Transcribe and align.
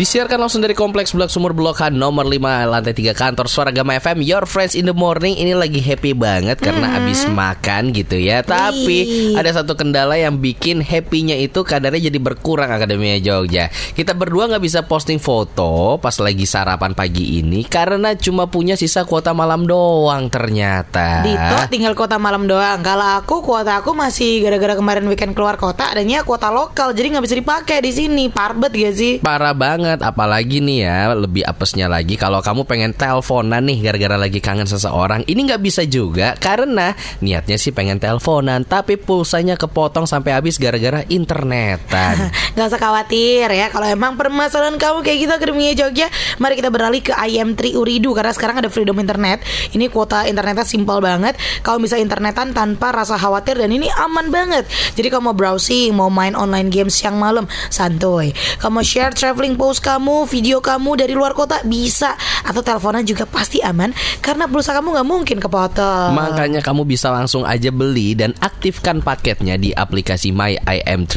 Disiarkan 0.00 0.40
langsung 0.40 0.64
dari 0.64 0.72
Kompleks 0.72 1.12
Blok 1.12 1.28
Sumur 1.28 1.52
Blok 1.52 1.76
H 1.76 1.92
nomor 1.92 2.24
5 2.24 2.40
lantai 2.40 2.96
3 2.96 3.12
kantor 3.12 3.52
Suara 3.52 3.68
Gama 3.68 4.00
FM 4.00 4.24
Your 4.24 4.48
Friends 4.48 4.72
in 4.72 4.88
the 4.88 4.96
Morning. 4.96 5.36
Ini 5.36 5.52
lagi 5.52 5.76
happy 5.76 6.16
banget 6.16 6.56
karena 6.56 6.96
abis 6.96 7.28
makan 7.28 7.92
gitu 7.92 8.16
ya. 8.16 8.40
Tapi 8.40 9.04
ada 9.36 9.52
satu 9.52 9.76
kendala 9.76 10.16
yang 10.16 10.40
bikin 10.40 10.80
happynya 10.80 11.36
itu 11.36 11.60
kadarnya 11.68 12.08
jadi 12.08 12.16
berkurang 12.16 12.72
Akademia 12.72 13.20
Jogja. 13.20 13.68
Kita 13.92 14.16
berdua 14.16 14.48
nggak 14.48 14.64
bisa 14.64 14.80
posting 14.88 15.20
foto 15.20 16.00
pas 16.00 16.16
lagi 16.16 16.48
sarapan 16.48 16.96
pagi 16.96 17.36
ini 17.44 17.68
Karena 17.68 18.16
cuma 18.16 18.48
punya 18.48 18.80
sisa 18.80 19.04
kuota 19.04 19.36
malam 19.36 19.68
doang 19.68 20.32
ternyata. 20.32 21.28
Dito 21.28 21.56
tinggal 21.68 21.92
kota 21.92 22.16
malam 22.16 22.48
doang. 22.48 22.80
Kalau 22.80 23.20
aku 23.20 23.44
kuota 23.44 23.84
aku 23.84 23.92
masih 23.92 24.48
gara-gara 24.48 24.80
kemarin 24.80 25.04
weekend 25.12 25.36
keluar 25.36 25.60
kota 25.60 25.92
adanya 25.92 26.24
kuota 26.24 26.48
lokal. 26.48 26.96
Jadi 26.96 27.06
nggak 27.12 27.24
bisa 27.28 27.36
dipakai 27.36 27.84
di 27.84 27.92
sini. 27.92 28.24
Parbet 28.32 28.72
gak 28.72 28.96
sih? 28.96 29.12
Parah 29.20 29.52
banget, 29.52 29.89
apalagi 29.98 30.62
nih 30.62 30.86
ya 30.86 31.10
lebih 31.18 31.42
apesnya 31.42 31.90
lagi. 31.90 32.14
Kalau 32.14 32.38
kamu 32.38 32.62
pengen 32.70 32.94
teleponan 32.94 33.66
nih 33.66 33.90
gara-gara 33.90 34.14
lagi 34.14 34.38
kangen 34.38 34.70
seseorang, 34.70 35.26
ini 35.26 35.50
nggak 35.50 35.62
bisa 35.62 35.82
juga 35.82 36.38
karena 36.38 36.94
niatnya 37.18 37.58
sih 37.58 37.74
pengen 37.74 37.98
teleponan, 37.98 38.62
tapi 38.62 38.94
pulsanya 38.94 39.58
kepotong 39.58 40.06
sampai 40.06 40.38
habis 40.38 40.54
gara-gara 40.60 41.02
internetan. 41.10 42.30
Gak 42.50 42.66
usah 42.66 42.82
khawatir 42.82 43.46
ya 43.46 43.70
Kalau 43.70 43.86
emang 43.86 44.18
permasalahan 44.18 44.74
kamu 44.74 45.06
kayak 45.06 45.18
gitu 45.22 45.32
Akademia 45.32 45.72
Jogja 45.78 46.10
Mari 46.42 46.58
kita 46.58 46.68
beralih 46.68 46.98
ke 46.98 47.14
IM3 47.14 47.78
Uridu 47.78 48.10
Karena 48.10 48.34
sekarang 48.34 48.58
ada 48.58 48.66
Freedom 48.66 48.98
Internet. 48.98 49.46
Ini 49.70 49.86
kuota 49.86 50.26
internetnya 50.26 50.66
simpel 50.66 50.98
banget 50.98 51.38
Kamu 51.62 51.86
bisa 51.86 51.96
internetan 51.96 52.50
tanpa 52.50 52.90
rasa 52.90 53.14
khawatir 53.14 53.54
Dan 53.54 53.70
ini 53.70 53.86
aman 53.94 54.34
banget. 54.34 54.66
Jadi 54.98 55.08
kamu 55.08 55.32
browsing 55.32 55.94
Mau 55.94 56.10
main 56.10 56.34
online 56.34 56.68
game 56.74 56.90
siang 56.90 57.16
malam 57.22 57.46
Santuy. 57.70 58.34
Kamu 58.58 58.82
share 58.82 59.14
traveling 59.14 59.54
post 59.54 59.79
kamu 59.80 60.28
Video 60.28 60.60
kamu 60.62 61.00
dari 61.00 61.16
luar 61.16 61.32
kota 61.32 61.64
Bisa 61.64 62.14
Atau 62.46 62.60
teleponan 62.60 63.02
juga 63.02 63.24
pasti 63.26 63.64
aman 63.64 63.90
Karena 64.20 64.46
pulsa 64.46 64.76
kamu 64.76 64.94
nggak 64.94 65.08
mungkin 65.08 65.38
kepotong 65.40 66.12
Makanya 66.12 66.60
kamu 66.60 66.86
bisa 66.86 67.10
langsung 67.10 67.42
aja 67.48 67.72
beli 67.72 68.12
dan 68.12 68.36
aktifkan 68.38 69.00
paketnya 69.00 69.56
di 69.56 69.72
aplikasi 69.72 70.30
My 70.30 70.60
IM3 70.60 71.14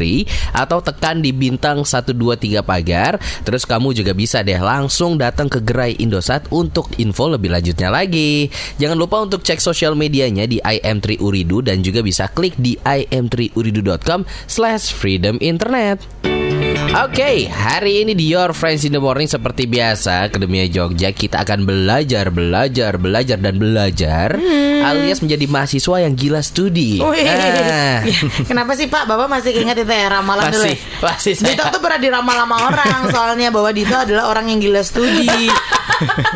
atau 0.56 0.80
tekan 0.80 1.20
di 1.20 1.36
bintang 1.36 1.84
123 1.84 2.64
pagar. 2.64 3.20
Terus 3.44 3.68
kamu 3.68 3.92
juga 3.92 4.16
bisa 4.16 4.46
deh 4.46 4.60
langsung 4.60 5.20
datang 5.20 5.52
ke 5.52 5.60
gerai 5.60 6.00
Indosat 6.00 6.48
untuk 6.54 6.96
info 6.96 7.28
lebih 7.28 7.52
lanjutnya 7.52 7.92
lagi. 7.92 8.48
Jangan 8.80 8.98
lupa 8.98 9.20
untuk 9.22 9.44
cek 9.44 9.60
sosial 9.60 9.98
medianya 10.00 10.48
di 10.48 10.64
IM3 10.64 11.20
Uridu 11.20 11.60
dan 11.66 11.84
juga 11.84 12.00
bisa 12.00 12.32
klik 12.32 12.56
di 12.56 12.80
im3uridu.com 12.84 14.24
slash 14.48 14.96
freedom 14.96 15.36
internet. 15.44 16.00
Oke, 16.92 17.48
hari 17.48 18.04
ini 18.04 18.12
di 18.12 18.28
Your 18.28 18.52
Friends 18.52 18.84
in 18.84 18.92
the 18.92 19.00
Morning 19.00 19.24
seperti 19.24 19.64
biasa 19.64 20.28
Akademia 20.28 20.68
Jogja 20.68 21.16
kita 21.16 21.48
akan 21.48 21.64
belajar, 21.64 22.28
belajar, 22.28 23.00
belajar 23.00 23.40
dan 23.40 23.56
belajar 23.56 24.36
alias 24.84 25.24
menjadi 25.24 25.48
mahasiswa 25.48 26.04
yang 26.04 26.12
gila 26.12 26.44
studi. 26.44 27.00
Wih. 27.00 27.24
Ah. 27.24 28.04
Kenapa 28.44 28.76
sih 28.76 28.92
Pak? 28.92 29.08
Bapak 29.08 29.32
masih 29.32 29.64
ingat 29.64 29.80
itu 29.80 29.88
ya 29.88 30.12
ramalan 30.12 30.52
dulu 30.52 30.68
Masih, 30.68 30.76
ya? 30.76 31.08
masih 31.08 31.34
Dito 31.40 31.64
tuh 31.72 31.80
pernah 31.80 32.00
diramal 32.04 32.36
sama 32.44 32.58
orang 32.68 33.00
soalnya 33.16 33.48
bahwa 33.48 33.72
Dito 33.72 33.96
adalah 33.96 34.28
orang 34.28 34.52
yang 34.52 34.60
gila 34.60 34.84
studi. 34.84 35.48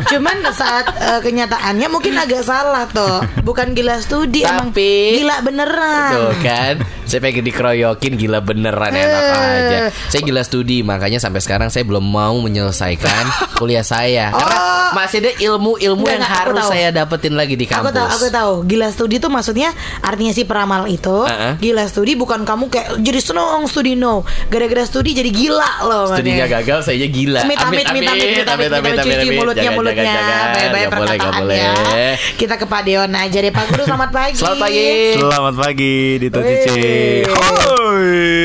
Cuman 0.06 0.36
saat 0.50 0.86
eh, 0.92 1.20
kenyataannya 1.20 1.88
mungkin 1.88 2.14
agak 2.14 2.42
salah 2.42 2.86
tuh. 2.86 3.20
Bukan 3.42 3.72
gila 3.72 3.98
studi, 3.98 4.42
emang 4.42 4.70
Tapi- 4.70 5.18
gila 5.18 5.36
beneran. 5.40 6.10
Tuh 6.10 6.32
kan, 6.40 6.74
saya 7.04 7.20
pengen 7.20 7.44
dikeroyokin 7.44 8.12
gila 8.14 8.38
beneran 8.38 8.90
enak 8.90 9.22
Eh. 9.22 9.34
aja. 9.34 9.78
Saya 10.08 10.20
gila 10.22 10.42
studi, 10.42 10.80
makanya 10.80 11.18
sampai 11.18 11.40
sekarang 11.40 11.68
saya 11.68 11.82
belum 11.82 12.02
mau 12.02 12.36
menyelesaikan 12.38 13.24
kuliah 13.54 13.82
saya. 13.82 14.30
Karena 14.30 14.58
Oh. 14.58 14.90
masih 14.90 15.20
ada 15.20 15.32
ilmu-ilmu 15.38 16.04
yang 16.06 16.16
enggak, 16.18 16.32
aku 16.32 16.48
harus 16.48 16.64
saya 16.66 16.88
dapetin 16.90 17.34
lagi 17.34 17.54
di 17.54 17.66
Aku 17.66 17.72
kampus. 17.84 17.92
tahu, 17.92 18.08
aku 18.08 18.26
tahu. 18.30 18.52
Gila 18.64 18.88
studi 18.88 19.16
itu 19.16 19.28
maksudnya 19.28 19.68
artinya 20.00 20.32
si 20.32 20.42
peramal 20.42 20.86
itu. 20.86 21.24
Uh-uh. 21.24 21.60
Gila 21.60 21.84
studi 21.84 22.12
bukan 22.14 22.42
kamu 22.42 22.68
kayak 22.68 22.96
jadi 22.98 23.20
seneng 23.20 23.66
studi 23.66 23.92
no. 23.94 24.22
Gara-gara 24.48 24.82
studi 24.82 25.12
jadi 25.12 25.28
gila 25.28 25.70
loh. 25.84 26.08
Studinya 26.08 26.46
gagal, 26.46 26.80
saya 26.82 27.04
gila. 27.04 27.44
Amit 27.44 27.58
amit 27.58 27.84
amit 27.84 28.04
amit 28.04 28.48
amit 28.48 28.70
amit 28.72 28.96
amit 28.96 28.96
cuci 29.04 29.28
mulutnya 29.48 29.70
mulutnya 29.72 30.14
baik-baik 30.52 30.86
Gak 30.88 30.98
boleh, 31.00 31.16
gak 31.16 31.32
boleh. 31.40 31.56
perkataannya. 31.56 32.10
Kita 32.36 32.54
ke 32.60 32.66
Pak 32.68 32.80
Deon 32.84 33.10
aja 33.10 33.38
deh 33.40 33.52
Pak 33.52 33.64
Guru 33.72 33.82
selamat 33.88 34.10
pagi. 34.12 34.36
Selamat 34.36 34.58
pagi. 34.60 34.86
Selamat 35.16 35.54
pagi 35.56 35.94
Dito. 36.20 36.38
Cici. 36.44 36.92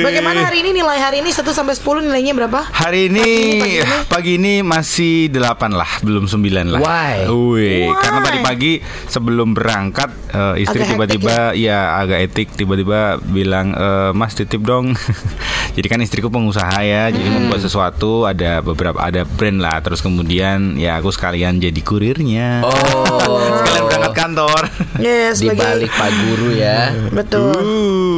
Bagaimana 0.03 0.40
hari 0.47 0.63
ini 0.63 0.72
nilai 0.74 0.97
hari 1.00 1.18
ini 1.19 1.30
1 1.30 1.44
sampai 1.46 1.75
10 1.75 2.08
nilainya 2.08 2.34
berapa? 2.34 2.59
Hari 2.72 3.12
ini 3.12 3.22
Pagi 3.24 3.75
ini, 3.75 4.06
pagi 4.08 4.31
ini 4.40 4.53
masih 4.63 5.28
8 5.30 5.75
lah, 5.75 5.92
belum 6.02 6.25
9 6.25 6.72
lah. 6.72 6.80
Why? 6.80 7.28
Why? 7.28 7.92
karena 8.00 8.19
tadi 8.24 8.40
pagi 8.40 8.72
sebelum 9.08 9.52
berangkat 9.52 10.09
eh, 10.34 10.56
istri 10.60 10.82
tiba-tiba 10.84 11.54
ya 11.54 11.96
agak 11.96 12.20
etik 12.24 12.48
tiba-tiba 12.52 13.00
bilang 13.22 13.72
eh, 13.72 14.12
Mas 14.12 14.34
titip 14.34 14.62
dong. 14.62 14.98
jadi 15.76 15.88
kan 15.88 16.00
istriku 16.00 16.28
pengusaha 16.28 16.80
ya, 16.80 17.08
jadi 17.08 17.22
Hmm. 17.24 17.48
membuat 17.48 17.62
sesuatu 17.62 18.26
ada 18.26 18.60
beberapa 18.60 19.00
ada 19.00 19.24
brand 19.24 19.58
lah, 19.58 19.80
terus 19.80 20.00
kemudian 20.00 20.76
ya 20.76 20.96
aku 20.96 21.10
sekalian 21.10 21.58
jadi 21.58 21.80
kurirnya. 21.80 22.62
Oh, 22.62 23.42
Sekalian 23.56 23.84
berangkat 23.84 24.14
kantor. 24.14 24.62
Yes, 24.98 25.40
di 25.42 25.50
balik 25.50 25.90
Pak 25.90 26.10
Guru 26.12 26.50
ya. 26.52 26.94
betul. 27.10 27.54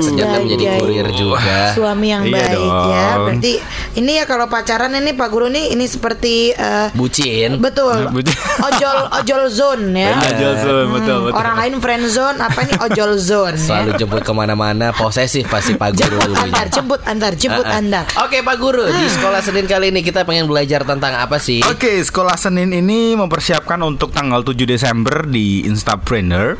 Ternyata 0.02 0.36
menjadi 0.38 0.66
kurir 0.78 1.08
juga. 1.12 1.72
Suami 1.72 2.08
yang 2.10 2.24
Iya 2.24 2.34
baik 2.34 2.56
dong. 2.58 2.90
ya. 2.90 3.08
Berarti 3.18 3.54
ini 3.96 4.12
ya 4.14 4.26
kalau 4.26 4.46
pacaran 4.46 4.92
ini 4.94 5.12
Pak 5.12 5.30
Guru 5.30 5.48
nih 5.48 5.72
ini 5.72 5.86
seperti 5.86 6.52
eh, 6.52 6.88
Bucin. 6.92 7.58
betul. 7.58 8.08
Bucin. 8.16 8.36
ojol 8.62 8.98
ojol 9.14 9.42
zone 9.48 9.86
ya. 9.94 10.12
Aja 10.18 10.48
betul 10.54 10.80
betul. 10.92 11.18
Hmm, 11.26 11.36
Orang 11.36 11.56
lain 11.58 11.74
friend 11.78 12.05
zone, 12.08 12.38
apa 12.38 12.60
ini 12.62 12.74
ojol 12.80 13.12
zone 13.16 13.56
Selalu 13.56 13.92
ya. 13.92 13.98
jemput 14.00 14.22
ke 14.22 14.32
mana-mana 14.32 14.90
Posesif 14.92 15.46
pasti 15.46 15.74
Pak 15.74 15.92
Guru 15.92 16.04
Jemput 16.12 16.22
dulunya. 16.26 16.44
antar, 16.46 16.68
jemput 16.70 17.02
antar, 17.04 17.32
jemput 17.34 17.66
antar. 17.66 18.06
Oke 18.20 18.40
Pak 18.40 18.56
Guru 18.56 18.86
Di 18.86 19.08
sekolah 19.10 19.40
Senin 19.40 19.66
kali 19.66 19.90
ini 19.90 20.02
Kita 20.02 20.24
pengen 20.24 20.46
belajar 20.46 20.82
tentang 20.82 21.16
apa 21.16 21.38
sih? 21.38 21.62
Oke, 21.62 22.00
sekolah 22.00 22.36
Senin 22.36 22.72
ini 22.72 23.14
mempersiapkan 23.16 23.78
untuk 23.82 24.10
tanggal 24.10 24.42
7 24.42 24.66
Desember 24.66 25.26
di 25.26 25.66
Instapreneur. 25.66 26.58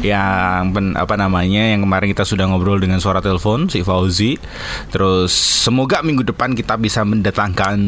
Yang 0.00 0.64
pen- 0.70 0.94
apa 0.94 1.14
namanya? 1.14 1.72
Yang 1.72 1.80
kemarin 1.82 2.08
kita 2.10 2.24
sudah 2.24 2.44
ngobrol 2.46 2.76
dengan 2.76 2.98
suara 2.98 3.18
telepon 3.18 3.66
si 3.66 3.80
Fauzi. 3.80 4.36
Terus 4.88 5.32
semoga 5.32 6.00
minggu 6.00 6.22
depan 6.22 6.52
kita 6.52 6.76
bisa 6.76 7.02
mendatangkan 7.02 7.78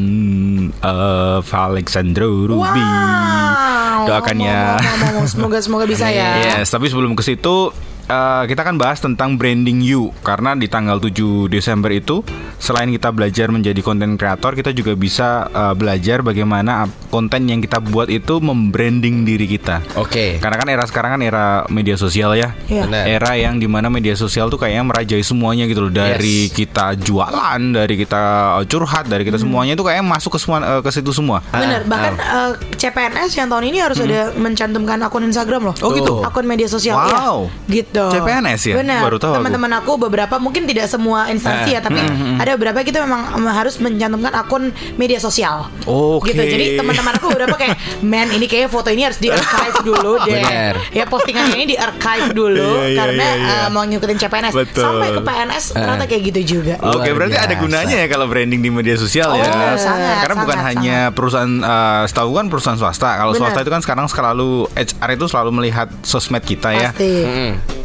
eh 0.78 1.40
Alexandro 1.48 2.46
Ruby. 2.46 2.80
Wow. 2.80 4.06
Doakan 4.08 4.36
ya. 4.38 4.78
Semoga 5.26 5.58
semoga 5.58 5.84
bisa 5.84 6.08
ya. 6.08 6.62
Yes, 6.62 6.70
tapi 6.78 6.94
sebelum 6.94 7.18
ke 7.18 7.26
situ 7.26 7.74
eh, 8.08 8.42
kita 8.44 8.60
akan 8.62 8.76
bahas 8.76 8.98
tentang 8.98 9.36
branding 9.36 9.78
you 9.78 10.10
karena 10.20 10.52
di 10.52 10.66
tanggal 10.66 10.98
7 10.98 11.12
Desember 11.46 11.88
itu 11.88 12.24
selain 12.58 12.88
kita 12.88 13.08
belajar 13.08 13.48
menjadi 13.48 13.78
konten 13.80 14.16
kreator, 14.16 14.52
kita 14.52 14.72
juga 14.72 14.92
bisa 14.92 15.28
eh, 15.46 15.74
belajar 15.74 16.20
bagaimana 16.20 16.88
konten 17.08 17.46
yang 17.46 17.60
kita 17.60 17.78
buat 17.78 18.08
itu 18.08 18.36
membranding 18.38 19.22
diri 19.22 19.46
kita. 19.46 19.80
Oke 19.94 20.36
Karena 20.38 20.56
kan 20.56 20.68
era 20.68 20.84
sekarang 20.84 21.10
kan 21.16 21.22
era 21.22 21.46
media 21.68 21.94
sosial 21.94 22.34
ya. 22.34 22.52
Iya. 22.66 22.84
Benar. 22.84 23.04
Era 23.06 23.32
yang 23.34 23.56
di 23.56 23.66
mana 23.66 23.88
media 23.88 24.12
sosial 24.12 24.48
tuh 24.48 24.56
kayaknya 24.56 24.84
merajai 24.84 25.22
semuanya 25.22 25.64
gitu 25.64 25.84
loh 25.84 25.92
dari 25.92 26.48
Yes. 26.48 26.52
kita 26.52 26.94
jualan, 26.98 27.60
dari 27.72 27.94
kita 27.96 28.22
curhat, 28.64 29.06
dari 29.06 29.22
kita 29.22 29.38
semuanya 29.38 29.72
itu 29.72 29.82
kayaknya 29.82 30.06
masuk 30.06 30.36
ke 30.36 30.38
semua 30.38 30.58
eh, 30.60 30.80
ke 30.80 30.90
situ 30.90 31.10
semua. 31.10 31.40
Bener, 31.50 31.80
Ah, 31.80 31.88
bahkan 31.88 32.12
eh, 32.16 32.50
CPNS 32.74 33.30
yang 33.34 33.48
tahun 33.48 33.64
ini 33.68 33.78
harus 33.80 33.98
ada 33.98 34.32
mencantumkan 34.34 34.98
akun 35.00 35.24
Instagram 35.24 35.72
loh. 35.72 35.74
Oh, 35.80 35.90
gitu? 35.92 36.20
Akun 36.22 36.44
media 36.44 36.66
sosial 36.66 36.96
Wow. 36.96 37.48
ya. 37.66 37.82
Gitu. 37.82 37.97
CPNS 38.08 38.60
ya? 38.64 38.74
Benar. 38.76 39.00
Baru 39.02 39.16
tahu 39.16 39.32
aku. 39.32 39.38
Teman-teman 39.40 39.72
aku 39.74 39.92
beberapa 39.98 40.34
mungkin 40.36 40.62
tidak 40.64 40.86
semua 40.86 41.26
instansi 41.28 41.74
ya, 41.74 41.80
tapi 41.80 41.98
ada 42.36 42.54
beberapa 42.54 42.80
kita 42.80 43.02
memang 43.02 43.34
em, 43.34 43.46
harus 43.48 43.78
mencantumkan 43.78 44.32
akun 44.32 44.62
media 44.94 45.18
sosial. 45.18 45.66
Oke. 45.84 46.30
Gitu. 46.30 46.38
Jadi 46.40 46.64
teman-teman 46.76 47.12
aku 47.14 47.26
beberapa 47.28 47.54
kayak, 47.54 47.74
"Man, 48.00 48.30
ini 48.30 48.46
kayaknya 48.46 48.68
foto 48.68 48.88
ini 48.88 49.02
harus 49.02 49.16
di 49.16 49.28
archive 49.28 49.82
dulu 49.82 50.22
deh." 50.22 50.38
Benar. 50.38 50.74
Ya 50.90 51.04
postingannya 51.04 51.56
ini 51.56 51.66
di 51.66 51.76
archive 51.76 52.30
dulu 52.30 52.56
Iya, 52.78 52.86
iya, 52.86 52.98
karena 52.98 53.24
iya, 53.24 53.34
iya. 53.36 53.56
eh, 53.64 53.68
mau 53.68 53.82
ngikutin 53.82 54.18
CPNS. 54.18 54.54
Betul. 54.54 54.84
Sampai 54.84 55.08
ke 55.10 55.20
PNS 55.20 55.64
ternyata 55.72 56.04
kayak 56.04 56.22
gitu 56.26 56.40
juga. 56.56 56.74
Oke, 56.78 57.08
Luar 57.08 57.14
berarti 57.16 57.36
ada 57.36 57.54
gunanya 57.56 57.96
ya 57.96 58.06
kalau 58.06 58.26
branding 58.26 58.60
di 58.60 58.68
media 58.68 58.94
sosial 58.94 59.30
Oh, 59.30 59.36
ya. 59.36 59.74
sangat, 59.74 60.16
Karena 60.22 60.36
bukan 60.38 60.58
sangat, 60.58 60.68
hanya 60.74 60.98
perusahaan 61.10 61.52
eh, 61.58 62.02
setahu 62.06 62.30
kan 62.34 62.46
perusahaan 62.46 62.78
swasta. 62.78 63.10
Kalau 63.16 63.32
swasta 63.32 63.60
itu 63.60 63.70
kan 63.70 63.80
sekarang 63.80 64.06
selalu 64.06 64.48
HR 64.74 65.10
itu 65.14 65.24
selalu 65.26 65.50
melihat 65.54 65.88
sosmed 66.02 66.42
kita 66.42 66.70
ya. 66.70 66.90
Pasti. 66.92 67.12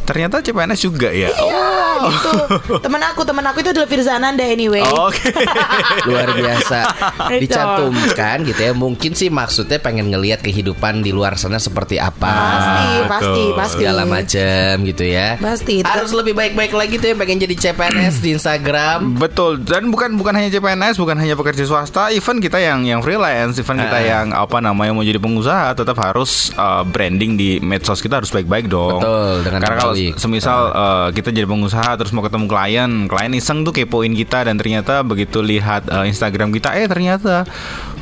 Ternyata 0.03 0.39
CPNS 0.39 0.79
juga 0.81 1.09
ya. 1.09 1.31
Oh, 1.33 2.09
gitu. 2.09 2.31
Temen 2.79 3.01
aku, 3.01 3.23
temen 3.23 3.43
aku 3.43 3.59
itu 3.59 3.69
adalah 3.71 3.87
Firza 3.87 4.15
Ananda 4.15 4.43
anyway. 4.43 4.83
Oke. 4.83 5.31
luar 6.07 6.35
biasa 6.35 6.79
dicantumkan 7.47 8.43
gitu 8.43 8.61
ya 8.61 8.73
mungkin 8.73 9.11
sih 9.13 9.29
maksudnya 9.29 9.77
pengen 9.77 10.09
ngelihat 10.09 10.41
kehidupan 10.41 10.99
di 10.99 11.11
luar 11.11 11.35
sana 11.35 11.57
seperti 11.57 11.97
apa 11.97 12.27
Pasti, 12.27 12.83
betul. 12.83 13.07
pasti, 13.07 13.43
pasti. 13.55 13.73
segala 13.77 14.03
macam 14.03 14.71
gitu 14.83 15.03
ya 15.05 15.27
Pasti. 15.37 15.75
harus 15.81 16.11
lebih 16.11 16.33
baik-baik 16.33 16.73
lagi 16.73 16.95
tuh 16.97 17.13
yang 17.13 17.19
pengen 17.19 17.39
jadi 17.39 17.55
CPNS 17.55 18.15
di 18.19 18.29
Instagram 18.33 19.15
Betul 19.15 19.61
dan 19.63 19.87
bukan 19.89 20.15
bukan 20.15 20.33
hanya 20.33 20.49
CPNS, 20.49 20.97
bukan 20.97 21.15
hanya 21.15 21.35
pekerja 21.35 21.63
swasta, 21.63 22.09
even 22.09 22.39
kita 22.39 22.57
yang 22.57 22.83
yang 22.83 22.99
freelance, 22.99 23.57
even 23.57 23.77
kita 23.77 23.91
Ah. 23.93 24.01
yang 24.01 24.25
apa 24.33 24.57
namanya 24.59 24.91
mau 24.91 25.05
jadi 25.05 25.17
pengusaha 25.17 25.71
tetap 25.73 25.95
harus 25.97 26.49
uh, 26.55 26.81
branding 26.83 27.37
di 27.37 27.57
medsos 27.59 28.01
kita 28.01 28.19
harus 28.19 28.29
baik-baik 28.29 28.67
dong. 28.67 28.99
Betul, 28.99 29.35
dengan 29.45 29.59
Karena 29.61 29.77
kalau 29.77 29.92
terbalik. 29.93 30.13
semisal 30.19 30.59
uh, 30.73 31.07
kita 31.13 31.29
jadi 31.29 31.47
pengusaha 31.47 31.95
terus 31.95 32.11
mau 32.11 32.25
ketemu 32.25 32.45
klien, 32.49 32.91
klien 33.05 33.31
iseng 33.37 33.61
tuh 33.61 33.71
kepoin 33.71 34.11
kita 34.17 34.49
dan 34.49 34.57
ternyata 34.57 35.05
begitu 35.05 35.39
lihat 35.39 35.87
uh, 35.87 36.03
Instagram 36.03 36.49
kita 36.51 36.73
eh 36.73 36.89
ternyata 36.89 37.45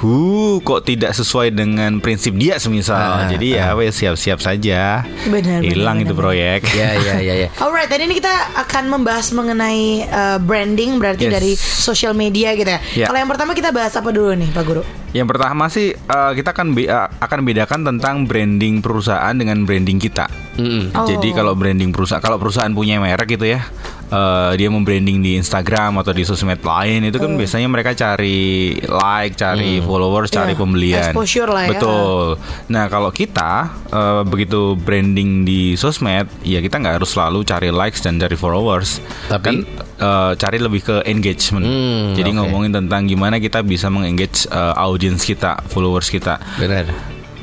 huh 0.01 0.57
kok 0.59 0.81
tidak 0.83 1.13
sesuai 1.13 1.49
dengan 1.49 1.97
prinsip 1.97 2.33
dia 2.33 2.57
semisal. 2.57 2.97
Ah, 2.97 3.29
jadi 3.29 3.47
ya 3.55 3.67
wes 3.73 3.93
siap-siap 3.93 4.37
saja. 4.37 5.05
Benar, 5.23 5.61
Hilang 5.61 6.01
benar, 6.01 6.05
itu 6.05 6.13
benar. 6.13 6.23
proyek. 6.27 6.59
ya 6.71 6.89
ya 6.97 7.15
ya 7.17 7.33
ya 7.37 7.49
Alright, 7.63 7.85
dan 7.85 8.01
ini 8.01 8.17
kita 8.17 8.33
akan 8.57 8.89
membahas 8.89 9.29
mengenai 9.29 9.81
uh, 10.03 10.37
branding 10.37 10.97
berarti 10.97 11.19
Yes. 11.21 11.31
dari 11.31 11.51
social 11.53 12.13
media 12.13 12.51
gitu 12.53 12.65
ya. 12.67 12.81
Ya. 12.95 13.05
Kalau 13.05 13.17
yang 13.17 13.29
pertama 13.29 13.53
kita 13.53 13.69
bahas 13.69 13.93
apa 13.93 14.09
dulu 14.09 14.33
nih, 14.33 14.49
Pak 14.49 14.63
Guru? 14.63 14.81
Yang 15.11 15.27
pertama 15.27 15.67
sih 15.67 15.91
uh, 15.93 16.31
kita 16.31 16.49
akan 16.49 16.67
be- 16.71 16.87
uh, 16.87 17.05
akan 17.19 17.39
bedakan 17.43 17.79
tentang 17.85 18.25
branding 18.25 18.79
perusahaan 18.79 19.31
dengan 19.31 19.61
branding 19.61 19.99
kita. 19.99 20.25
Mm-mm. 20.57 20.91
Oh. 20.93 21.05
Jadi 21.05 21.29
kalau 21.31 21.53
branding 21.53 21.91
perusahaan, 21.91 22.19
kalau 22.19 22.35
perusahaan 22.35 22.71
punya 22.71 22.97
merek 22.97 23.27
gitu 23.29 23.45
ya, 23.45 23.61
uh, 24.11 24.51
dia 24.53 24.67
membranding 24.67 25.23
di 25.23 25.39
Instagram 25.39 25.97
atau 26.03 26.11
di 26.11 26.21
sosmed 26.21 26.59
lain 26.61 27.07
itu 27.07 27.17
kan 27.17 27.33
biasanya 27.33 27.67
mereka 27.71 27.95
cari 27.95 28.75
like, 28.77 29.39
cari 29.39 29.79
followers, 29.81 30.29
cari 30.29 30.53
Iya, 30.53 30.59
pembelian. 30.59 30.99
exposure 31.09 31.49
lah 31.49 31.63
ya. 31.65 31.79
Betul. 31.79 32.23
Nah 32.69 32.85
kalau 32.91 33.09
kita 33.09 33.71
uh, 33.89 34.21
begitu 34.27 34.75
branding 34.75 35.47
di 35.47 35.73
sosmed, 35.79 36.27
ya 36.43 36.59
kita 36.59 36.77
nggak 36.77 37.01
harus 37.01 37.15
selalu 37.15 37.47
cari 37.47 37.71
likes 37.71 38.03
dan 38.03 38.19
cari 38.19 38.35
followers. 38.35 38.99
Tapi? 39.31 39.45
kan 39.47 39.57
uh, 40.03 40.31
cari 40.35 40.57
lebih 40.59 40.81
ke 40.83 40.95
engagement. 41.07 41.63
Hmm, 41.65 42.13
Jadi 42.13 42.29
oke. 42.35 42.37
ngomongin 42.37 42.71
tentang 42.75 43.07
gimana 43.07 43.39
kita 43.39 43.63
bisa 43.63 43.87
mengengage 43.87 44.45
uh, 44.51 44.75
audience 44.77 45.23
kita, 45.23 45.57
followers 45.71 46.11
kita 46.11 46.37
benar 46.59 46.85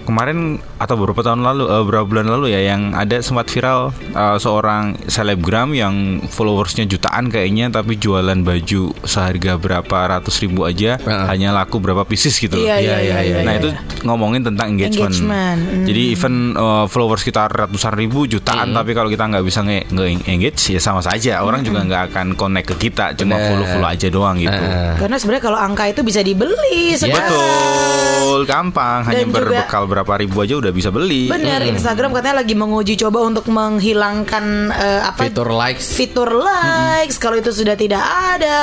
kemarin 0.09 0.57
atau 0.81 0.97
beberapa 0.97 1.21
tahun 1.21 1.45
lalu 1.45 1.69
eh, 1.69 1.83
beberapa 1.85 2.07
bulan 2.09 2.27
lalu 2.33 2.57
ya 2.57 2.73
yang 2.73 2.97
ada 2.97 3.21
sempat 3.21 3.53
viral 3.53 3.93
eh, 3.93 4.39
seorang 4.41 4.97
selebgram 5.05 5.77
yang 5.77 6.25
followersnya 6.33 6.89
jutaan 6.89 7.29
kayaknya 7.29 7.69
tapi 7.69 8.01
jualan 8.01 8.41
baju 8.41 8.97
seharga 9.05 9.61
berapa 9.61 9.99
ratus 10.17 10.41
ribu 10.41 10.65
aja 10.65 10.97
Heeh. 10.97 11.27
hanya 11.29 11.53
laku 11.53 11.77
berapa 11.77 12.09
pieces 12.09 12.41
gitu 12.41 12.57
loh. 12.57 12.65
Iya, 12.65 12.81
iya, 12.81 12.97
iya, 13.05 13.19
iya, 13.21 13.37
nah 13.45 13.53
iya. 13.53 13.61
itu 13.61 13.69
ngomongin 14.09 14.49
tentang 14.49 14.73
engagement, 14.73 15.13
Engagement, 15.13 15.59
mm. 15.61 15.85
jadi 15.85 16.03
even 16.09 16.35
eh, 16.57 16.87
followers 16.89 17.21
kita 17.21 17.45
ratusan 17.53 17.93
ribu 17.93 18.25
jutaan 18.25 18.73
tapi 18.73 18.97
kalau 18.97 19.13
kita 19.13 19.29
nggak 19.29 19.45
bisa 19.45 19.61
nge, 19.61 19.93
nge- 19.93 20.25
engage 20.25 20.73
ya 20.73 20.81
sama 20.81 21.05
saja 21.05 21.43
orang 21.45 21.61
juga 21.61 21.85
nggak 21.85 22.03
akan 22.15 22.27
connect 22.33 22.73
ke 22.73 22.89
kita 22.89 23.13
cuma 23.13 23.37
follow 23.37 23.67
follow 23.69 23.89
aja 23.91 24.09
doang 24.09 24.41
gitu 24.41 24.55
Heeh. 24.55 24.97
Karena 24.97 25.17
sebenarnya 25.19 25.45
kalau 25.45 25.59
angka 25.59 25.85
itu 25.91 26.01
bisa 26.01 26.23
dibeli 26.23 26.95
sekarang. 26.95 27.29
betul 27.29 28.41
gampang 28.47 29.03
hanya 29.05 29.27
Dan 29.27 29.35
berbekal 29.35 29.83
berapa 29.85 29.98
ribu 30.05 30.39
aja 30.45 30.55
udah 30.61 30.73
bisa 30.75 30.93
beli 30.93 31.31
Bener, 31.33 31.65
Instagram 31.67 32.15
katanya 32.15 32.43
lagi 32.45 32.55
menguji 32.55 32.95
coba 33.01 33.25
untuk 33.25 33.49
menghilangkan 33.49 34.45
eh, 34.71 35.01
apa 35.03 35.27
fitur 35.27 35.51
likes 35.51 35.89
fitur 35.97 36.31
likes. 36.31 37.17
Kalau 37.19 37.37
itu 37.41 37.51
sudah 37.51 37.75
tidak 37.75 38.03
ada, 38.03 38.59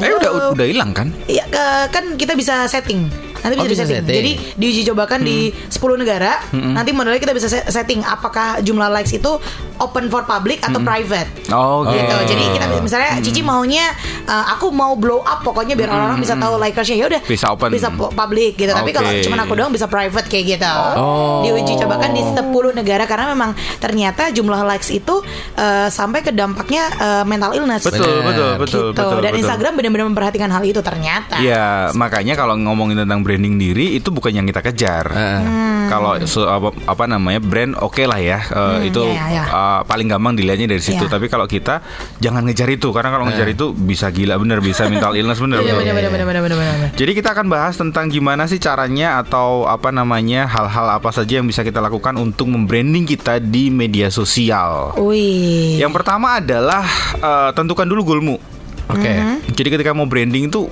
Eh 0.00 0.12
udah 0.12 0.52
udah 0.56 0.66
hilang 0.66 0.90
kan? 0.90 1.14
Iya, 1.28 1.44
kan 1.92 2.16
kita 2.18 2.34
bisa 2.34 2.66
setting. 2.66 3.06
Nanti 3.42 3.54
Oh, 3.54 3.62
bisa, 3.62 3.82
bisa 3.82 3.84
setting. 3.84 3.98
setting. 4.00 4.16
Jadi 4.16 4.32
diuji 4.54 4.82
cobakan 4.84 5.20
di 5.20 5.38
10 5.66 5.74
negara. 5.96 6.32
Nanti 6.52 6.90
modelnya 6.90 7.18
kita 7.18 7.32
bisa 7.32 7.46
se- 7.46 7.66
setting 7.66 8.00
apakah 8.00 8.58
jumlah 8.58 8.88
likes 8.88 9.10
itu 9.10 9.30
open 9.76 10.06
for 10.06 10.22
public 10.22 10.60
atau 10.60 10.78
private. 10.80 11.26
Oh 11.50 11.82
Gitu. 11.84 11.98
gitu. 11.98 12.16
Jadi 12.28 12.44
kita 12.52 12.66
misalnya 12.78 13.10
Cici 13.20 13.40
maunya 13.40 13.90
uh, 14.24 14.52
aku 14.52 14.70
mau 14.70 14.94
blow 14.94 15.20
up 15.20 15.42
pokoknya 15.42 15.74
biar 15.74 15.90
orang-orang 15.90 16.18
bisa 16.18 16.34
tahu 16.34 16.54
likersnya 16.56 16.96
ya 16.96 17.06
udah 17.08 17.20
Bisa 17.22 17.46
open. 17.48 17.68
bisa 17.68 17.88
pu- 17.88 18.10
public 18.10 18.54
gitu. 18.56 18.70
Tapi 18.70 18.90
kalau 18.90 19.10
cuma 19.20 19.36
aku 19.40 19.54
doang 19.54 19.70
bisa 19.70 19.86
private 19.86 20.26
kayak 20.26 20.44
gitu. 20.52 20.70
Oh. 20.94 21.42
Diuji 21.42 21.74
cobakan 21.76 22.10
di 22.10 22.22
10 22.22 22.38
negara 22.72 23.04
karena 23.04 23.26
memang 23.28 23.50
ternyata 23.76 24.30
jumlah 24.30 24.62
likes 24.64 24.88
itu 24.88 25.18
uh, 25.56 25.88
sampai 25.88 26.20
ke 26.20 26.30
dampaknya 26.30 26.86
uh, 26.94 27.24
mental 27.24 27.52
illness. 27.52 27.82
Betul, 27.82 28.22
betul, 28.22 28.50
betul, 28.56 28.62
gitu. 28.62 28.78
betul. 28.92 29.18
Dan 29.18 29.32
betul. 29.32 29.40
Instagram 29.40 29.72
benar-benar 29.74 30.06
memperhatikan 30.08 30.48
hal 30.48 30.62
itu 30.62 30.78
ternyata. 30.80 31.36
Iya, 31.36 31.66
makanya 31.92 32.34
kalau 32.34 32.54
ngomongin 32.54 32.98
tentang 32.98 33.20
branding 33.32 33.56
diri 33.56 33.96
itu 33.96 34.12
bukan 34.12 34.28
yang 34.30 34.44
kita 34.44 34.60
kejar. 34.60 35.08
Heeh. 35.08 35.40
Kalau 35.88 36.20
se- 36.22 36.44
apa, 36.44 36.68
apa 36.84 37.04
namanya 37.06 37.40
brand 37.40 37.72
oke 37.74 38.04
lah 38.04 38.16
ya, 38.16 38.44
Eh, 38.44 38.88
itu 38.88 39.00
iya, 39.02 39.24
iya. 39.32 39.44
eh, 39.44 39.80
paling 39.82 40.04
gampang 40.06 40.36
dilihatnya 40.36 40.68
dari 40.68 40.80
situ. 40.80 41.00
Iya. 41.00 41.10
Tapi 41.10 41.26
kalau 41.26 41.44
kita 41.44 41.80
jangan 42.18 42.44
ngejar 42.44 42.68
itu, 42.68 42.92
karena 42.92 43.08
kalau 43.08 43.24
ngejar 43.24 43.48
itu 43.48 43.72
bisa 43.72 44.08
gila 44.08 44.36
bener, 44.36 44.60
bisa 44.60 44.84
mental 44.86 45.16
illness 45.16 45.40
bener. 45.40 45.60
Bener, 45.60 45.72
bener. 45.74 45.94
bener, 45.94 46.10
bener, 46.10 46.26
bener, 46.26 46.42
bener, 46.42 46.56
bener. 46.76 46.90
Jadi 46.92 47.12
kita 47.14 47.32
akan 47.32 47.46
bahas 47.48 47.74
tentang 47.74 48.08
gimana 48.08 48.44
sih 48.44 48.56
caranya 48.56 49.16
atau 49.18 49.64
apa 49.64 49.88
namanya 49.88 50.44
hal-hal 50.44 50.92
apa 50.92 51.08
saja 51.08 51.40
yang 51.40 51.48
bisa 51.48 51.60
kita 51.60 51.80
lakukan 51.80 52.12
untuk 52.14 52.44
membranding 52.46 53.04
kita 53.04 53.40
di 53.40 53.68
media 53.68 54.08
sosial. 54.08 54.92
Wih. 54.98 55.80
Yang 55.80 55.92
pertama 55.94 56.36
adalah 56.38 56.84
eh, 57.14 57.50
tentukan 57.52 57.84
dulu 57.84 58.04
goalmu. 58.06 58.36
oke 58.84 59.12
Jadi 59.48 59.68
ketika 59.70 59.92
mau 59.92 60.04
branding 60.04 60.48
itu 60.48 60.68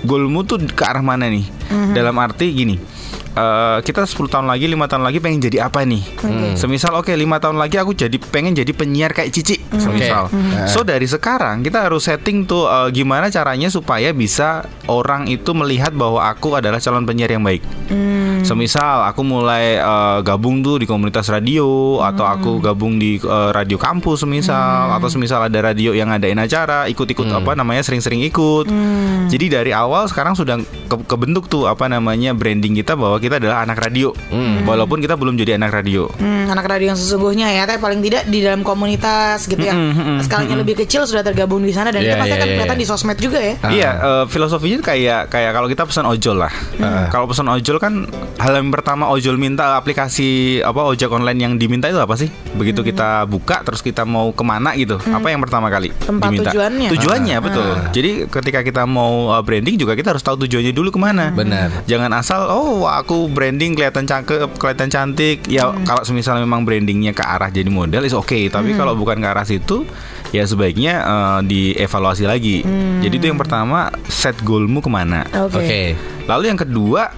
goalmu 0.00 0.40
tuh 0.42 0.62
ke 0.62 0.82
arah 0.82 1.00
mana 1.00 1.26
nih? 1.26 1.57
Dalam 1.92 2.16
arti 2.16 2.48
gini. 2.50 2.76
eh, 3.30 3.78
kita 3.80 4.02
10 4.02 4.26
tahun 4.26 4.46
lagi, 4.46 4.66
lima 4.66 4.84
tahun 4.84 5.04
lagi 5.04 5.18
pengen 5.18 5.38
jadi 5.40 5.62
apa 5.62 5.86
nih? 5.86 6.02
Semisal 6.54 6.90
oke, 6.92 7.12
lima 7.12 7.38
tahun 7.38 7.54
lagi 7.54 7.78
aku 7.78 7.94
jadi 7.94 8.18
pengen 8.18 8.50
jadi 8.52 8.72
penyiar 8.72 9.12
kayak 9.12 9.30
Cici, 9.30 9.62
semisal. 9.72 10.26
So 10.66 10.82
dari 10.82 11.06
sekarang 11.06 11.62
kita 11.62 11.86
harus 11.86 12.02
setting 12.02 12.44
tuh 12.44 12.66
eh, 12.66 12.90
gimana 12.90 13.28
caranya 13.28 13.68
supaya 13.68 14.10
bisa 14.10 14.66
orang 14.86 15.26
itu 15.26 15.52
melihat 15.52 15.94
bahwa 15.94 16.24
aku 16.24 16.58
adalah 16.58 16.78
calon 16.78 17.06
penyiar 17.06 17.30
yang 17.30 17.44
baik. 17.44 17.62
Semisal 18.48 19.04
aku 19.04 19.20
mulai 19.20 19.76
eh, 19.76 20.18
gabung 20.24 20.64
tuh 20.64 20.80
di 20.80 20.86
komunitas 20.88 21.28
radio 21.28 22.00
atau 22.00 22.24
aku 22.24 22.50
gabung 22.58 22.96
di 22.96 23.20
eh, 23.20 23.50
radio 23.52 23.76
kampus 23.76 24.24
semisal 24.24 24.96
atau 24.96 25.06
semisal 25.06 25.44
ada 25.44 25.60
radio 25.60 25.92
yang 25.92 26.08
ngadain 26.08 26.40
acara 26.40 26.88
ikut-ikut 26.88 27.28
apa 27.28 27.52
namanya 27.52 27.84
sering-sering 27.84 28.24
ikut. 28.24 28.64
Jadi 29.28 29.46
dari 29.46 29.76
awal 29.76 30.08
sekarang 30.08 30.32
sudah 30.32 30.56
ke- 30.88 31.04
kebentuk 31.04 31.46
tuh 31.46 31.68
apa 31.68 31.84
namanya 31.86 32.32
branding 32.32 32.72
kita 32.72 32.96
bahwa 32.96 33.20
kita 33.20 33.36
adalah 33.36 33.62
anak 33.62 33.76
radio. 33.78 34.16
Walaupun 34.64 35.00
kita 35.00 35.14
belum 35.14 35.36
jadi 35.36 35.60
anak 35.60 35.76
radio. 35.76 36.08
Hmm, 36.16 36.48
anak 36.48 36.64
radio 36.64 36.92
yang 36.92 36.98
sesungguhnya 36.98 37.52
ya, 37.52 37.68
tapi 37.68 37.76
paling 37.78 38.00
tidak 38.00 38.24
di 38.24 38.40
dalam 38.40 38.64
komunitas 38.64 39.44
gitu 39.44 39.60
ya. 39.60 39.76
Skalanya 40.24 40.56
lebih 40.56 40.80
kecil 40.80 41.04
sudah 41.04 41.20
tergabung 41.20 41.60
di 41.60 41.72
sana 41.72 41.92
dan 41.92 42.00
Iya, 42.00 42.14
itu 42.14 42.20
pasti 42.20 42.30
iya, 42.30 42.38
akan 42.38 42.46
iya, 42.48 42.54
kelihatan 42.56 42.78
iya. 42.78 42.82
di 42.82 42.86
sosmed 42.88 43.18
juga 43.18 43.38
ya. 43.42 43.54
Iya, 43.68 43.90
eh, 43.92 44.24
filosofinya 44.30 44.78
kayak 44.80 45.20
kayak 45.28 45.50
kalau 45.52 45.68
kita 45.68 45.82
pesan 45.84 46.04
ojol 46.06 46.36
lah. 46.40 46.52
Kalau 47.10 47.26
pesan 47.28 47.48
ojol 47.48 47.76
kan 47.76 48.08
hal 48.38 48.54
yang 48.54 48.70
pertama 48.70 49.10
ojol 49.10 49.34
minta 49.34 49.74
aplikasi 49.74 50.62
apa 50.62 50.86
ojek 50.86 51.10
online 51.10 51.42
yang 51.42 51.52
diminta 51.58 51.90
itu 51.90 51.98
apa 51.98 52.14
sih? 52.14 52.30
Begitu 52.54 52.86
kita 52.86 53.26
buka 53.26 53.66
terus 53.66 53.82
kita 53.82 54.06
mau 54.06 54.30
ke 54.30 54.46
mana 54.46 54.78
gitu, 54.78 54.96
apa 55.10 55.26
yang 55.28 55.42
pertama 55.42 55.66
kali 55.68 55.90
Tempat 55.90 56.30
diminta? 56.30 56.50
tujuannya. 56.54 56.88
Tujuannya 56.94 57.36
betul. 57.42 57.68
Jadi 57.90 58.10
ketika 58.30 58.60
kita 58.62 58.82
mau 58.86 59.34
uh, 59.34 59.42
branding 59.42 59.74
juga 59.74 59.98
kita 59.98 60.14
harus 60.14 60.22
tahu 60.22 60.46
tujuannya 60.46 60.70
dulu 60.70 60.94
ke 60.94 61.00
mana. 61.02 61.34
Benar. 61.34 61.84
Jangan 61.90 62.10
asal 62.14 62.46
oh 62.46 62.86
aku 62.86 63.26
branding 63.26 63.74
kelihatan 63.74 64.06
cakep, 64.06 64.54
kelihatan 64.56 64.88
cantik. 64.88 65.42
Ya 65.50 65.74
kalau 65.82 66.06
semisal 66.06 66.38
memang 66.38 66.62
brandingnya 66.62 67.10
ke 67.10 67.26
arah 67.26 67.50
jadi 67.50 67.68
model 67.68 68.06
is 68.06 68.14
oke. 68.14 68.38
Tapi 68.48 68.78
kalau 68.78 68.94
bukan 68.94 69.18
ke 69.18 69.26
arah 69.26 69.44
situ, 69.44 69.82
ya 70.30 70.46
sebaiknya 70.46 71.02
uh, 71.02 71.40
dievaluasi 71.42 72.24
lagi. 72.24 72.62
Jadi 73.02 73.14
itu 73.18 73.26
yang 73.26 73.38
pertama 73.38 73.90
set 74.06 74.38
goalmu 74.46 74.78
ke 74.78 74.90
mana. 74.90 75.26
Oke. 75.34 75.58
oke 75.58 75.82
Lalu 76.28 76.44
yang 76.52 76.60
kedua 76.60 77.08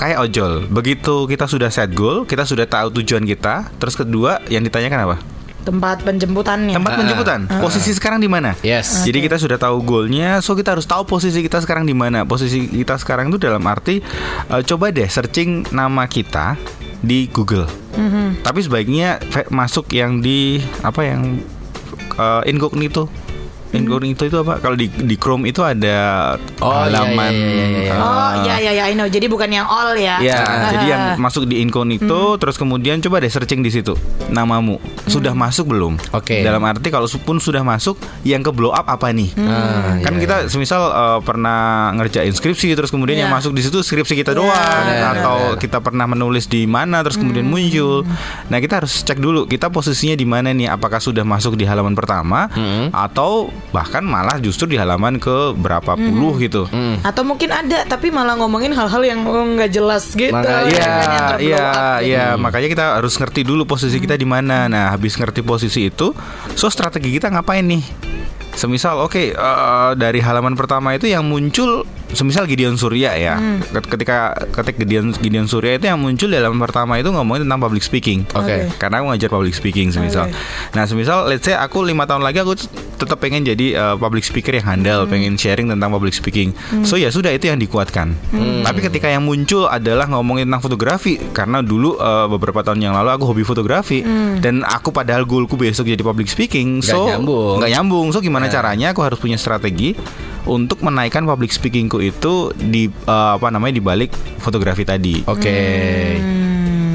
kayak 0.00 0.18
ojol. 0.24 0.64
Begitu 0.72 1.28
kita 1.28 1.44
sudah 1.44 1.68
set 1.68 1.92
goal, 1.92 2.24
kita 2.24 2.48
sudah 2.48 2.64
tahu 2.64 2.88
tujuan 3.00 3.28
kita. 3.28 3.68
Terus 3.76 3.94
kedua 4.00 4.40
yang 4.48 4.64
ditanyakan 4.64 5.00
apa? 5.04 5.16
Tempat 5.60 6.00
penjemputannya. 6.08 6.72
Tempat 6.72 6.92
penjemputan. 6.96 7.40
Posisi 7.60 7.92
sekarang 7.92 8.16
di 8.16 8.32
mana? 8.32 8.56
yes 8.64 9.04
Jadi 9.04 9.20
kita 9.20 9.36
sudah 9.36 9.60
tahu 9.60 9.84
goalnya, 9.84 10.40
so 10.40 10.56
kita 10.56 10.72
harus 10.72 10.88
tahu 10.88 11.04
posisi 11.04 11.44
kita 11.44 11.60
sekarang 11.60 11.84
di 11.84 11.92
mana. 11.92 12.24
Posisi 12.24 12.64
kita 12.64 12.96
sekarang 12.96 13.28
itu 13.28 13.36
dalam 13.36 13.60
arti 13.68 14.00
eh, 14.48 14.62
coba 14.64 14.88
deh 14.88 15.04
searching 15.04 15.68
nama 15.68 16.08
kita 16.08 16.56
di 17.04 17.28
Google. 17.28 17.68
Tapi 18.40 18.60
sebaiknya 18.64 19.20
masuk 19.52 19.92
yang 19.92 20.24
di 20.24 20.64
apa 20.80 21.04
yang 21.04 21.44
eh, 22.16 22.42
incognito. 22.48 23.12
Incognito 23.70 24.22
itu 24.24 24.36
apa? 24.36 24.58
Kalau 24.58 24.74
di 24.74 24.86
di 24.86 25.14
Chrome 25.14 25.46
itu 25.46 25.62
ada 25.62 26.34
Oh, 26.58 26.84
iya, 26.84 26.90
halaman 26.90 27.32
iya, 27.32 27.46
iya, 27.46 27.66
iya, 27.66 27.80
iya. 27.80 27.92
eh, 27.92 28.00
Oh 28.00 28.30
iya 28.42 28.54
iya 28.58 28.70
iya 28.74 28.84
I 28.86 28.94
know. 28.94 29.06
Jadi 29.06 29.26
bukan 29.26 29.46
yang 29.46 29.64
all 29.64 29.94
ya. 29.94 30.18
Ya, 30.18 30.42
jadi 30.74 30.86
yang 30.88 31.02
masuk 31.16 31.46
di 31.46 31.60
incognito, 31.60 32.34
terus 32.36 32.54
kemudian 32.54 32.98
coba 32.98 33.18
deh 33.18 33.30
searching 33.30 33.60
di 33.60 33.70
situ 33.70 33.94
namamu 34.28 34.78
sudah 35.06 35.32
masuk 35.32 35.70
belum? 35.70 35.94
Oke. 36.10 36.42
Dalam 36.42 36.62
arti 36.62 36.88
kalau 36.88 37.06
pun 37.20 37.38
sudah 37.38 37.62
masuk, 37.62 37.94
yang 38.22 38.40
ke 38.40 38.50
blow 38.50 38.70
up 38.70 38.86
apa 38.86 39.10
nih? 39.10 39.30
Ah, 39.40 39.98
kan 40.00 40.14
iya, 40.14 40.20
kita 40.20 40.36
semisal 40.46 40.82
uh, 40.86 41.18
pernah 41.20 41.90
ngerjain 41.94 42.30
skripsi, 42.30 42.74
terus 42.74 42.90
kemudian 42.90 43.18
yang 43.18 43.30
Iya. 43.30 43.36
masuk 43.36 43.52
di 43.52 43.62
situ 43.62 43.78
skripsi 43.80 44.14
kita 44.14 44.32
Iya, 44.32 44.38
doang, 44.38 44.82
benar, 44.84 45.14
atau 45.16 45.36
benar. 45.48 45.60
kita 45.60 45.78
pernah 45.78 46.06
menulis 46.06 46.46
di 46.46 46.64
mana, 46.64 47.02
terus 47.02 47.14
kemudian 47.16 47.44
muncul. 47.44 48.02
Nah 48.46 48.58
kita 48.58 48.82
harus 48.82 49.02
cek 49.02 49.18
dulu 49.18 49.44
kita 49.44 49.68
posisinya 49.68 50.14
di 50.14 50.24
mana 50.24 50.50
nih? 50.50 50.66
Apakah 50.68 50.98
sudah 50.98 51.22
masuk 51.22 51.54
di 51.54 51.64
halaman 51.64 51.94
pertama, 51.94 52.46
atau 52.90 53.50
bahkan 53.70 54.02
malah 54.02 54.40
justru 54.40 54.72
di 54.72 54.76
halaman 54.80 55.20
ke 55.20 55.54
berapa 55.54 55.94
puluh 55.94 56.40
gitu? 56.40 56.66
Atau 57.04 57.22
mungkin 57.22 57.52
ada 57.52 57.84
tapi 57.84 58.08
malah 58.08 58.34
ngomongin 58.40 58.72
hal-hal 58.74 59.02
yang 59.04 59.20
oh, 59.28 59.44
nggak 59.56 59.70
jelas 59.70 60.10
gitu. 60.16 60.34
Makanya, 60.34 60.72
ya 60.72 60.90
Iya, 60.90 61.38
iya, 61.38 61.68
iya. 62.00 62.26
Makanya 62.34 62.68
kita 62.68 62.84
harus 62.98 63.14
ngerti 63.16 63.46
dulu 63.46 63.68
posisi 63.68 63.96
kita 64.00 64.18
di 64.18 64.26
mana. 64.26 64.66
Nah, 64.66 64.92
habis 64.94 65.14
ngerti 65.14 65.44
posisi 65.44 65.86
itu, 65.88 66.12
so 66.58 66.66
strategi 66.66 67.14
kita 67.14 67.30
ngapain 67.30 67.64
nih? 67.64 67.82
Semisal, 68.50 68.98
oke, 68.98 69.32
eh, 69.32 69.90
dari 69.94 70.18
halaman 70.18 70.58
pertama 70.58 70.92
itu 70.92 71.06
yang 71.06 71.22
muncul, 71.22 71.86
semisal 72.12 72.44
Gideon 72.44 72.74
Surya 72.74 73.14
ya. 73.14 73.34
Hmm. 73.34 73.60
Ket- 73.62 73.88
Ketika 73.90 74.16
ketik 74.50 74.76
Gideon 74.78 75.12
Gideon 75.12 75.44
Surya 75.44 75.76
itu 75.76 75.84
yang 75.84 75.96
muncul 75.96 76.26
di 76.26 76.34
halaman 76.34 76.58
pertama 76.58 76.96
itu 76.96 77.08
ngomongin 77.08 77.44
tentang 77.44 77.60
public 77.60 77.80
speaking. 77.80 78.24
Oke. 78.32 78.70
Karena 78.76 78.98
aku 78.98 79.06
ngajar 79.08 79.28
public 79.28 79.52
speaking 79.52 79.88
semisal. 79.88 80.26
Oke. 80.26 80.34
Nah, 80.72 80.84
semisal 80.84 81.24
let's 81.24 81.42
say 81.42 81.52
aku 81.52 81.80
lima 81.80 82.04
tahun 82.04 82.20
lagi 82.20 82.38
aku 82.38 82.54
tetap 82.96 83.16
pengen 83.18 83.42
jadi 83.42 83.66
eh, 83.72 83.96
public 83.96 84.22
speaker 84.22 84.52
yang 84.52 84.66
handal, 84.68 85.02
Hmm. 85.02 85.10
pengen 85.10 85.34
sharing 85.34 85.66
tentang 85.66 85.88
public 85.88 86.12
speaking. 86.12 86.52
So 86.82 86.94
ya 86.94 87.08
sudah 87.08 87.30
itu 87.30 87.46
yang 87.46 87.56
dikuatkan. 87.56 88.12
Tapi 88.60 88.78
ketika 88.82 89.06
yang 89.06 89.22
muncul 89.22 89.66
adalah 89.66 90.04
ngomongin 90.06 90.44
tentang 90.44 90.62
fotografi 90.62 91.16
karena 91.30 91.60
dulu 91.60 91.96
eh, 91.96 92.26
beberapa 92.28 92.60
tahun 92.60 92.80
yang 92.80 92.94
lalu 92.94 93.10
aku 93.10 93.24
hobi 93.26 93.42
fotografi 93.42 94.02
dan 94.38 94.62
aku 94.62 94.90
padahal 94.90 95.24
goalku 95.24 95.54
besok 95.54 95.86
jadi 95.86 96.00
public 96.00 96.26
speaking. 96.26 96.78
Nggak 96.78 96.90
So 96.90 97.08
nyambung. 97.08 97.56
nggak 97.58 97.70
nyambung. 97.72 98.06
So 98.10 98.20
gimana 98.20 98.46
Ya. 98.46 98.60
caranya 98.60 98.86
aku 98.90 99.00
harus 99.00 99.16
punya 99.16 99.34
strategi 99.34 99.96
untuk 100.48 100.80
menaikkan 100.80 101.26
public 101.28 101.52
speakingku 101.52 102.00
itu 102.00 102.52
di 102.56 102.88
eh, 102.88 103.30
apa 103.36 103.48
namanya 103.52 103.76
di 103.76 103.84
balik 103.84 104.10
fotografi 104.40 104.84
tadi. 104.86 105.20
Oke. 105.26 105.58
Hmm, 106.16 106.49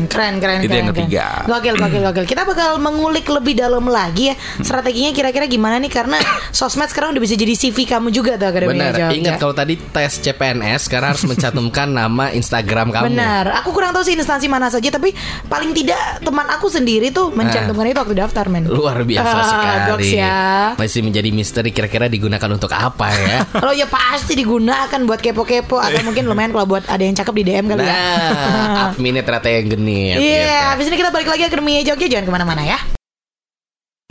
keren 0.08 0.38
keren 0.38 0.58
Itu 0.58 0.68
keren, 0.68 0.76
yang 0.76 0.88
keren. 0.88 0.98
ketiga. 1.02 1.26
Gokil 1.46 1.76
gokil 1.76 2.02
gokil. 2.08 2.26
Kita 2.26 2.42
bakal 2.44 2.70
mengulik 2.78 3.26
lebih 3.26 3.54
dalam 3.56 3.86
lagi 3.86 4.30
ya 4.30 4.36
strateginya 4.60 5.12
kira-kira 5.12 5.46
gimana 5.46 5.78
nih 5.78 5.90
karena 5.90 6.18
sosmed 6.52 6.88
sekarang 6.88 7.12
udah 7.12 7.22
bisa 7.22 7.34
jadi 7.34 7.54
CV 7.54 7.86
kamu 7.86 8.10
juga 8.10 8.36
tuh 8.36 8.48
Akademi 8.48 8.76
Benar. 8.76 9.12
Ingat 9.12 9.36
kalau 9.38 9.52
tadi 9.52 9.76
tes 9.76 10.18
CPNS 10.20 10.86
sekarang 10.86 11.14
harus 11.14 11.24
mencantumkan 11.24 11.88
nama 12.00 12.30
Instagram 12.30 12.90
kamu. 12.90 13.06
Benar. 13.10 13.46
Aku 13.60 13.72
kurang 13.72 13.92
tahu 13.92 14.04
sih 14.04 14.14
instansi 14.14 14.46
mana 14.46 14.68
saja 14.68 14.88
tapi 14.88 15.12
paling 15.46 15.72
tidak 15.72 16.22
teman 16.22 16.46
aku 16.48 16.68
sendiri 16.68 17.10
tuh 17.10 17.30
mencantumkan 17.30 17.86
itu 17.86 18.00
waktu 18.00 18.16
daftar 18.16 18.46
men. 18.48 18.66
Luar 18.66 19.02
biasa 19.02 19.28
Ah, 19.28 19.44
sekali. 19.46 20.16
Ya. 20.16 20.74
Masih 20.76 21.02
menjadi 21.02 21.30
misteri 21.30 21.70
kira-kira 21.70 22.06
digunakan 22.06 22.48
untuk 22.48 22.70
apa 22.70 23.12
ya? 23.12 23.40
Kalau 23.48 23.74
ya 23.78 23.86
pasti 23.86 24.34
digunakan 24.34 25.00
buat 25.04 25.20
kepo-kepo 25.20 25.76
atau 25.76 26.02
mungkin 26.02 26.26
lumayan 26.26 26.52
kalau 26.52 26.66
buat 26.66 26.84
ada 26.86 27.00
yang 27.00 27.14
cakep 27.14 27.34
di 27.36 27.44
DM 27.46 27.66
kali 27.68 27.82
ya. 27.82 27.92
Nah, 27.92 28.86
adminnya 28.92 29.22
ternyata 29.22 29.48
yang 29.48 29.68
genit. 29.70 29.95
Iya, 29.96 30.16
gitu. 30.20 30.54
habis 30.76 30.86
ini 30.92 30.96
kita 31.00 31.12
balik 31.14 31.28
lagi 31.32 31.42
ke 31.46 31.48
Akademi 31.48 31.80
Jogja 31.88 32.08
jangan 32.12 32.26
ke 32.28 32.32
mana-mana 32.34 32.64
ya. 32.68 32.78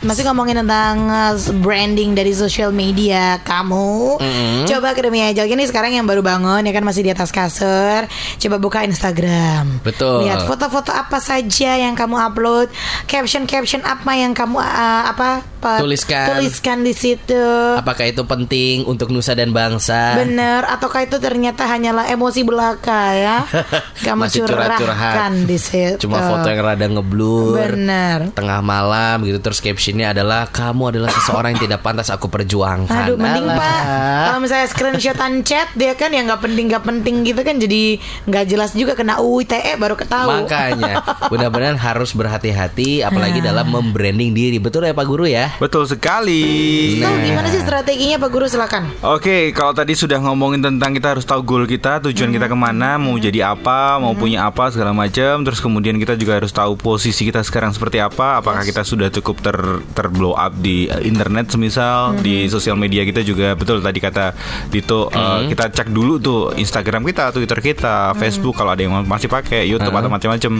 Masih 0.03 0.27
ngomongin 0.27 0.59
tentang 0.59 1.07
uh, 1.07 1.31
branding 1.63 2.19
dari 2.19 2.35
social 2.35 2.75
media 2.75 3.39
kamu. 3.47 4.19
Coba 4.67 4.91
Akademi 4.91 5.23
Jogja 5.31 5.55
nih 5.55 5.71
sekarang 5.71 5.95
yang 5.95 6.03
baru 6.03 6.19
bangun 6.19 6.67
ya 6.67 6.75
kan 6.75 6.83
masih 6.83 6.99
di 6.99 7.15
atas 7.15 7.31
kasur. 7.31 8.03
Coba 8.35 8.59
buka 8.59 8.83
Instagram. 8.83 9.79
Betul. 9.87 10.27
Lihat 10.27 10.51
foto-foto 10.51 10.91
apa 10.91 11.23
saja 11.23 11.79
yang 11.79 11.95
kamu 11.95 12.11
upload, 12.11 12.67
caption-caption 13.07 13.87
apa 13.87 14.11
yang 14.19 14.35
kamu 14.35 14.59
uh, 14.59 15.15
apa 15.15 15.55
Tuliskan. 15.65 16.37
tuliskan 16.37 16.85
di 16.85 16.93
situ. 16.93 17.45
Apakah 17.73 18.05
itu 18.05 18.21
penting 18.21 18.85
untuk 18.85 19.09
nusa 19.09 19.33
dan 19.33 19.49
bangsa? 19.49 20.13
Bener, 20.13 20.61
ataukah 20.61 21.09
itu 21.09 21.17
ternyata 21.17 21.65
hanyalah 21.65 22.05
emosi 22.05 22.45
belaka 22.45 23.01
ya? 23.17 23.37
Kamu 24.05 24.29
Masih 24.29 24.45
curahkan 24.45 24.77
curhat-curhat. 24.77 25.49
di 25.49 25.57
situ. 25.57 26.05
Cuma 26.05 26.21
foto 26.21 26.45
yang 26.53 26.61
rada 26.61 26.85
ngeblur. 26.85 27.57
Bener. 27.57 28.29
Tengah 28.37 28.61
malam 28.61 29.25
gitu 29.25 29.41
terus 29.41 29.57
captionnya 29.85 30.17
adalah 30.17 30.49
kamu 30.49 30.97
adalah 30.97 31.13
seseorang 31.13 31.53
yang 31.53 31.69
tidak 31.69 31.85
pantas 31.85 32.09
aku 32.09 32.25
perjuangkan. 32.25 33.05
Aduh, 33.05 33.21
mending 33.21 33.45
Alah. 33.45 33.61
pak 33.61 33.81
kalau 34.25 34.39
misalnya 34.41 34.65
screenshotan 34.65 35.33
chat 35.45 35.69
dia 35.77 35.93
kan 35.93 36.09
yang 36.09 36.25
nggak 36.25 36.41
penting 36.41 36.65
nggak 36.73 36.81
penting 36.81 37.21
gitu 37.21 37.45
kan 37.45 37.61
jadi 37.61 38.01
nggak 38.25 38.45
jelas 38.49 38.73
juga 38.73 38.97
kena 38.97 39.21
UU 39.21 39.45
ITE 39.45 39.77
baru 39.77 39.93
ketahui. 39.93 40.41
Makanya 40.41 41.05
benar-benar 41.29 41.77
harus 41.77 42.17
berhati-hati 42.17 43.05
apalagi 43.05 43.45
Nah. 43.45 43.53
dalam 43.53 43.67
membranding 43.69 44.33
diri. 44.33 44.57
Betul 44.57 44.89
ya 44.89 44.97
Pak 44.97 45.05
Guru 45.05 45.29
ya? 45.29 45.53
Betul 45.61 45.85
sekali. 45.85 46.97
So, 46.97 47.13
gimana 47.21 47.45
sih 47.53 47.61
strateginya 47.61 48.17
Pak 48.17 48.29
Guru 48.33 48.49
silakan. 48.49 48.89
Oke, 49.05 49.53
kalau 49.53 49.75
tadi 49.77 49.93
sudah 49.93 50.17
ngomongin 50.17 50.65
tentang 50.65 50.97
kita 50.97 51.13
harus 51.13 51.27
tahu 51.29 51.45
goal 51.45 51.69
kita, 51.69 52.01
tujuan 52.09 52.33
kita 52.33 52.49
ke 52.49 52.57
mana, 52.57 52.97
mau 52.97 53.13
jadi 53.21 53.53
apa, 53.53 54.01
mau 54.01 54.17
punya 54.17 54.49
apa 54.49 54.73
segala 54.73 54.97
macam. 54.97 55.45
Terus 55.45 55.61
kemudian 55.61 55.99
kita 56.01 56.17
juga 56.17 56.41
harus 56.41 56.49
tahu 56.49 56.73
posisi 56.73 57.27
kita 57.27 57.45
sekarang 57.45 57.75
seperti 57.75 58.01
apa. 58.01 58.41
Apakah 58.41 58.65
kita 58.65 58.81
sudah 58.81 59.11
cukup 59.11 59.43
ter 59.43 59.57
terblow 59.95 60.37
up 60.37 60.53
di 60.59 60.87
uh, 60.87 61.01
internet, 61.01 61.51
semisal 61.51 62.15
di 62.19 62.47
sosial 62.51 62.75
media 62.77 63.03
kita 63.03 63.25
juga 63.25 63.55
betul 63.57 63.81
tadi 63.81 63.99
kata 63.99 64.25
Dito 64.69 65.07
uh, 65.09 65.45
kita 65.47 65.71
cek 65.71 65.89
dulu 65.89 66.19
tuh 66.19 66.39
Instagram 66.55 67.05
kita, 67.07 67.31
Twitter 67.31 67.59
kita, 67.61 68.15
Facebook 68.17 68.57
kalau 68.57 68.73
ada 68.73 68.81
yang 68.81 69.03
masih 69.05 69.27
pakai, 69.31 69.65
YouTube 69.67 69.95
atau 69.95 70.11
macam-macam. 70.11 70.53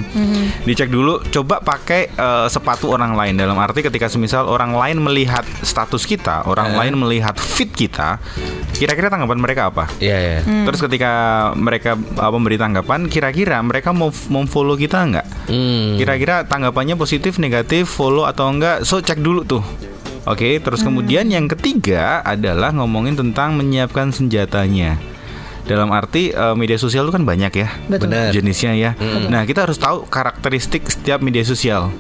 Dicek 0.64 0.90
dulu. 0.90 1.22
Coba 1.30 1.60
pakai 1.62 2.12
uh, 2.16 2.48
sepatu 2.50 2.92
orang 2.92 3.14
lain 3.14 3.36
dalam 3.38 3.58
arti 3.60 3.84
ketika 3.86 4.10
semisal 4.10 4.48
orang 4.50 4.74
lain 4.74 4.98
melihat 5.02 5.44
status 5.62 6.04
kita, 6.08 6.46
orang 6.46 6.74
lain 6.74 6.94
melihat 6.98 7.36
feed 7.38 7.72
kita, 7.74 8.18
kira-kira 8.76 9.12
tanggapan 9.12 9.40
mereka 9.40 9.70
apa? 9.70 9.86
Iya 10.02 10.18
ya. 10.18 10.40
Terus 10.44 10.80
ketika 10.82 11.12
mereka 11.54 11.96
uh, 11.96 12.32
memberi 12.34 12.58
tanggapan, 12.58 13.08
kira-kira 13.08 13.62
mereka 13.62 13.94
mau 13.94 14.10
mau 14.34 14.44
follow 14.50 14.74
kita 14.74 15.00
nggak? 15.06 15.28
Hmm. 15.46 15.96
Kira-kira 16.02 16.46
tanggapannya 16.50 16.98
positif, 16.98 17.38
negatif, 17.38 17.90
follow 17.90 18.26
atau 18.26 18.50
enggak? 18.50 18.82
So 18.88 19.02
cek 19.06 19.22
dulu 19.22 19.46
tuh. 19.46 19.62
Oke, 20.26 20.58
terus 20.58 20.82
kemudian 20.82 21.30
yang 21.30 21.46
ketiga 21.46 22.26
adalah 22.26 22.74
ngomongin 22.74 23.14
tentang 23.14 23.54
menyiapkan 23.54 24.10
senjatanya. 24.10 24.98
Dalam 25.70 25.94
arti 25.94 26.34
eh, 26.34 26.56
media 26.58 26.82
sosial 26.82 27.10
itu 27.10 27.14
kan 27.14 27.26
banyak 27.26 27.54
ya 27.54 27.70
Betul. 27.90 28.10
Benar. 28.10 28.34
jenisnya 28.34 28.74
ya. 28.74 28.92
Nah, 29.30 29.46
kita 29.46 29.66
harus 29.70 29.78
tahu 29.78 30.10
karakteristik 30.10 30.86
setiap 30.90 31.22
media 31.22 31.46
sosial. 31.46 31.94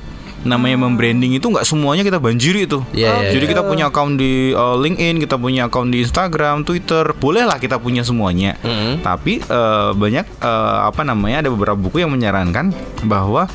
Namanya 0.46 0.78
membranding 0.78 1.34
itu 1.38 1.50
nggak 1.50 1.66
semuanya 1.66 2.06
kita 2.06 2.22
banjiri 2.22 2.70
itu. 2.70 2.86
Iya, 2.94 3.30
iya, 3.30 3.30
Jadi 3.34 3.46
iya. 3.50 3.52
kita 3.58 3.62
punya 3.66 3.86
account 3.90 4.22
di 4.22 4.54
uh, 4.54 4.78
LinkedIn, 4.78 5.18
kita 5.18 5.42
punya 5.42 5.66
account 5.66 5.90
di 5.90 6.06
Instagram, 6.06 6.62
Twitter, 6.62 7.18
bolehlah 7.18 7.58
kita 7.58 7.82
punya 7.82 8.06
semuanya. 8.06 8.54
Mm-mm. 8.62 9.02
Tapi 9.02 9.42
uh, 9.50 9.98
banyak 9.98 10.26
uh, 10.46 10.86
apa 10.86 11.02
namanya 11.02 11.46
ada 11.46 11.50
beberapa 11.50 11.78
buku 11.78 12.06
yang 12.06 12.14
menyarankan 12.14 12.70
bahwa 13.10 13.50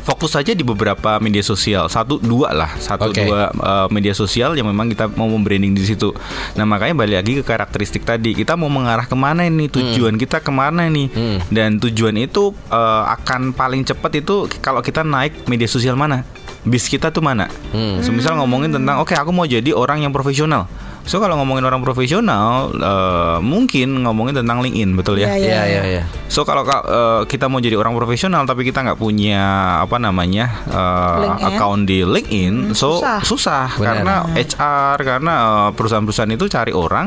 fokus 0.00 0.34
saja 0.34 0.52
di 0.52 0.60
beberapa 0.60 1.16
media 1.18 1.40
sosial. 1.40 1.88
Satu 1.88 2.18
dua 2.18 2.52
lah. 2.52 2.70
Satu 2.76 3.10
Oke. 3.10 3.24
dua 3.24 3.48
uh, 3.56 3.88
media 3.88 4.12
sosial 4.12 4.52
yang 4.54 4.66
memang 4.66 4.88
kita 4.88 5.08
mau 5.08 5.26
membranding 5.26 5.72
di 5.72 5.82
situ. 5.82 6.12
Nah 6.54 6.64
makanya 6.64 6.94
balik 6.96 7.16
lagi 7.22 7.32
ke 7.40 7.44
karakteristik 7.44 8.02
tadi. 8.02 8.32
Kita 8.32 8.54
mau 8.54 8.68
mengarah 8.68 9.04
ke 9.04 9.14
mana 9.14 9.44
ini? 9.44 9.66
Tujuan 9.66 10.16
kita 10.16 10.40
ke 10.40 10.50
mana 10.50 10.88
nih 10.88 11.08
Hmm. 11.08 11.38
dan 11.48 11.78
tujuan 11.80 12.12
itu 12.18 12.50
uh, 12.68 13.04
akan 13.16 13.54
paling 13.54 13.82
cepat 13.82 14.20
itu 14.20 14.50
kalau 14.60 14.82
kita 14.82 15.00
naik 15.00 15.46
media 15.46 15.64
sosial 15.64 15.96
mana? 15.96 16.26
Bis 16.66 16.90
kita 16.90 17.08
tuh 17.08 17.22
mana? 17.22 17.46
Hmm. 17.70 18.02
semisal 18.02 18.34
ngomongin 18.36 18.74
tentang 18.74 18.98
oke 18.98 19.14
aku 19.14 19.30
mau 19.30 19.46
jadi 19.46 19.70
orang 19.70 20.02
yang 20.02 20.10
profesional 20.10 20.66
so 21.06 21.16
kalau 21.16 21.34
ngomongin 21.36 21.62
orang 21.62 21.78
profesional 21.80 22.68
uh, 22.74 23.38
mungkin 23.38 24.02
ngomongin 24.02 24.34
tentang 24.34 24.58
LinkedIn 24.58 24.92
betul 24.92 25.16
ya 25.16 25.30
Iya, 25.30 25.38
Iya 25.38 25.62
iya 25.64 25.82
iya. 25.88 26.02
So 26.26 26.42
kalau 26.42 26.62
ka- 26.62 26.82
eh, 26.82 27.22
kita 27.24 27.46
mau 27.46 27.56
jadi 27.56 27.74
orang 27.74 27.94
profesional 27.94 28.42
tapi 28.42 28.62
kita 28.62 28.82
nggak 28.82 28.98
punya 28.98 29.40
apa 29.78 29.96
namanya 29.96 30.50
eh, 30.66 31.16
LinkedIn. 31.22 31.46
account 31.48 31.82
di 31.84 31.98
LinkedIn, 32.02 32.54
so 32.72 32.98
susah. 32.98 33.22
susah, 33.22 33.66
karena 33.78 34.14
HR 34.34 34.96
karena 35.00 35.34
perusahaan-perusahaan 35.70 36.32
itu 36.32 36.46
cari 36.46 36.72
orang 36.72 37.06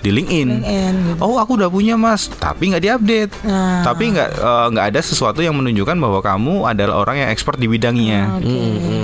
di 0.00 0.10
LinkedIn. 0.10 0.48
LinkedIn, 0.50 0.94
gitu. 1.06 1.20
Oh 1.20 1.36
aku 1.36 1.54
udah 1.54 1.68
punya 1.68 1.94
mas, 1.94 2.28
tapi 2.30 2.68
nggak 2.68 2.82
diupdate, 2.82 3.32
Nah. 3.42 3.82
tapi 3.82 4.10
nggak 4.10 4.30
eh, 4.32 4.66
nggak 4.72 4.86
ada 4.90 5.00
sesuatu 5.00 5.40
yang 5.40 5.54
menunjukkan 5.54 5.96
bahwa 5.96 6.20
kamu 6.20 6.54
adalah 6.66 6.96
orang 6.98 7.16
yang 7.18 7.28
expert 7.28 7.56
di 7.56 7.66
bidangnya. 7.66 8.40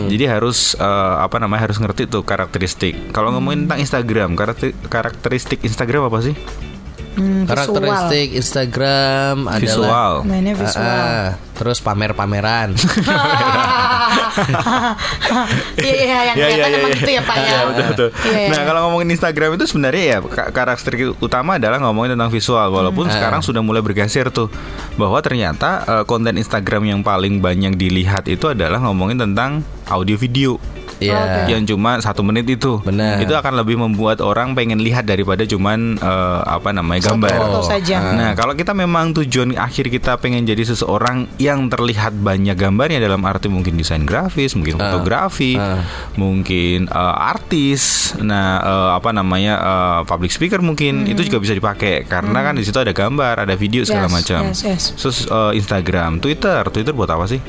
Jadi 0.07 0.25
harus 0.25 0.73
eh, 0.75 1.15
apa 1.19 1.37
namanya 1.37 1.69
harus 1.69 1.76
ngerti 1.76 2.07
tuh 2.07 2.23
karakteristik. 2.23 3.11
Kalau 3.11 3.31
ngomongin 3.31 3.65
tentang 3.65 3.81
Instagram, 3.81 4.35
karakter- 4.35 4.76
karakteristik 4.87 5.61
Instagram 5.62 6.09
apa 6.09 6.19
sih? 6.23 6.35
Hmm, 7.16 7.49
Karakteristik 7.49 8.37
Instagram 8.37 9.49
adalah 9.49 9.62
Visual. 9.64 10.12
Mainnya 10.28 10.52
visual. 10.52 10.85
Ah, 10.85 11.00
ah. 11.00 11.28
terus 11.56 11.80
pamer-pameran. 11.80 12.76
Iya 15.76 15.94
iya 15.96 16.18
yang 16.28 16.37
kelihatan 16.37 16.70
emang 16.76 16.92
gitu 16.92 17.11
ya 17.11 17.23
Pak 17.25 17.37
ya. 17.37 17.44
Iya, 17.46 17.58
betul, 17.66 17.85
betul. 17.92 18.08
Iya, 18.26 18.38
iya. 18.38 18.49
Nah, 18.52 18.61
kalau 18.64 18.80
ngomongin 18.88 19.08
Instagram 19.12 19.50
itu 19.56 19.64
sebenarnya 19.68 20.04
ya 20.04 20.18
ka- 20.23 20.50
karakteristik 20.52 21.16
utama 21.18 21.56
adalah 21.56 21.78
ngomongin 21.80 22.16
tentang 22.16 22.30
visual. 22.30 22.68
Walaupun 22.68 23.08
sekarang 23.08 23.40
sudah 23.40 23.62
mulai 23.64 23.80
bergeser 23.80 24.28
tuh 24.28 24.49
bahwa 24.96 25.18
ternyata 25.20 25.85
eh, 25.85 26.04
konten 26.04 26.37
Instagram 26.37 26.85
yang 26.85 27.00
paling 27.00 27.40
banyak 27.40 27.76
dilihat 27.76 28.28
itu 28.28 28.52
adalah 28.52 28.80
ngomongin 28.82 29.20
tentang 29.20 29.64
audio 29.88 30.16
video. 30.16 30.61
Iya. 30.99 31.45
yang 31.49 31.62
cuma 31.65 31.99
satu 31.99 32.21
menit 32.21 32.49
itu, 32.49 32.81
Benar. 32.81 33.21
itu 33.21 33.31
akan 33.31 33.53
lebih 33.57 33.76
membuat 33.76 34.19
orang 34.19 34.53
pengen 34.53 34.79
lihat 34.79 35.05
daripada 35.05 35.43
cuman 35.43 35.97
eh, 35.97 36.41
apa 36.43 36.71
namanya 36.71 37.05
Satu 37.05 37.21
gambar. 37.21 37.37
foto 37.37 37.61
saja. 37.62 37.97
Nah, 38.12 38.31
kalau 38.33 38.53
kita 38.53 38.73
memang 38.73 39.12
tujuan 39.15 39.53
akhir 39.55 39.88
kita 39.88 40.17
pengen 40.17 40.43
jadi 40.43 40.65
seseorang 40.65 41.29
yang 41.37 41.67
terlihat 41.67 42.17
banyak 42.17 42.55
gambarnya 42.55 42.97
dalam 42.99 43.21
arti 43.23 43.47
mungkin 43.47 43.76
desain 43.76 44.03
grafis, 44.03 44.53
mungkin 44.53 44.76
fotografi, 44.76 45.55
ah. 45.55 45.85
mungkin 46.17 46.87
eh, 46.87 47.15
artis, 47.26 47.83
nah 48.19 48.49
eh, 48.59 48.91
apa 48.95 49.12
namanya 49.12 49.55
eh, 49.57 50.00
public 50.05 50.31
speaker 50.31 50.59
mungkin 50.59 51.05
itu 51.05 51.23
juga 51.23 51.38
bisa 51.38 51.53
dipakai 51.53 52.05
karena 52.05 52.41
kan 52.43 52.55
di 52.55 52.62
situ 52.62 52.76
ada 52.76 52.91
gambar, 52.91 53.45
ada 53.45 53.55
video 53.55 53.83
segala 53.83 54.07
Yes, 54.07 54.15
macam. 54.15 54.41
yes, 54.47 54.61
yes. 54.62 54.83
Terus 54.95 55.19
eh, 55.26 55.53
Instagram, 55.57 56.19
Twitter, 56.19 56.62
Twitter 56.67 56.91
buat 56.91 57.09
apa 57.09 57.26
sih? 57.26 57.41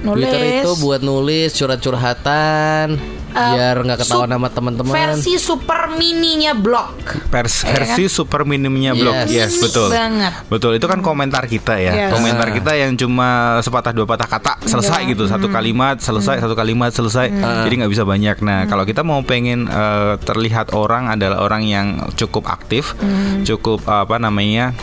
Nulis. 0.00 0.24
Twitter 0.24 0.40
itu 0.60 0.70
buat 0.80 1.00
nulis 1.00 1.50
curhat-curhatan 1.52 2.86
biar 3.30 3.78
nggak 3.78 4.02
ketahuan 4.02 4.26
sama 4.26 4.50
teman-teman. 4.50 4.90
Versi 4.90 5.38
super 5.38 5.86
mininya 5.94 6.50
blog. 6.50 6.98
Pers 7.30 7.62
Iya 7.62 7.70
versi 7.76 8.02
super 8.06 8.42
minimumnya 8.42 8.90
blog. 8.90 9.14
Yes. 9.24 9.30
Yes, 9.30 9.50
Mini 9.54 9.62
betul. 9.62 9.88
banget. 9.88 10.32
Betul, 10.48 10.72
itu 10.74 10.86
kan 10.86 10.98
komentar 10.98 11.46
kita 11.46 11.78
ya. 11.78 11.92
Yes. 11.94 12.10
Komentar 12.10 12.50
Ah. 12.50 12.52
kita 12.52 12.72
yang 12.74 12.98
cuma 12.98 13.28
sepatah 13.60 13.92
dua 13.92 14.02
patah 14.02 14.26
kata 14.26 14.58
selesai 14.64 15.06
Iya. 15.06 15.10
gitu, 15.14 15.24
satu 15.26 15.46
Hmm. 15.46 15.54
kalimat 15.54 15.96
selesai, 16.00 16.42
satu 16.42 16.54
kalimat 16.54 16.90
selesai. 16.90 17.30
Jadi 17.30 17.74
nggak 17.78 17.92
bisa 17.92 18.02
banyak. 18.02 18.36
Nah, 18.40 18.66
kalau 18.66 18.82
kita 18.82 19.06
mau 19.06 19.22
pengen 19.22 19.70
eh, 19.70 20.14
terlihat 20.18 20.74
orang 20.74 21.06
adalah 21.06 21.38
orang 21.40 21.62
yang 21.62 21.86
cukup 22.16 22.50
aktif, 22.50 22.98
Hmm. 22.98 23.46
cukup 23.46 23.86
apa 23.86 24.18
namanya? 24.18 24.74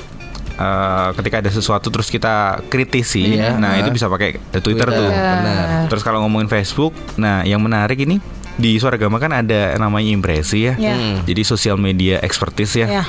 Eh, 0.58 1.10
ketika 1.14 1.38
ada 1.38 1.50
sesuatu 1.50 1.88
terus 1.88 2.10
kita 2.10 2.60
kritisi, 2.66 3.38
Iya. 3.38 3.56
nah 3.56 3.74
Ah. 3.74 3.80
itu 3.80 3.90
bisa 3.90 4.06
pakai 4.06 4.42
Twitter, 4.52 4.62
Twitter. 4.84 4.90
tuh. 4.90 5.10
Benar. 5.10 5.86
Terus 5.88 6.02
kalau 6.02 6.20
ngomongin 6.22 6.46
Facebook, 6.48 6.92
nah 7.16 7.42
yang 7.42 7.62
menarik 7.62 7.98
ini 8.00 8.18
di 8.54 8.74
Suara 8.76 8.98
Gama 8.98 9.18
kan 9.18 9.32
ada 9.32 9.78
namanya 9.78 10.10
impresi 10.10 10.66
ya. 10.66 10.74
Ya. 10.76 10.94
Hmm. 10.94 11.22
Jadi 11.24 11.42
sosial 11.44 11.78
media 11.78 12.18
expertise 12.20 12.74
ya. 12.76 12.88
Ya. 12.90 13.04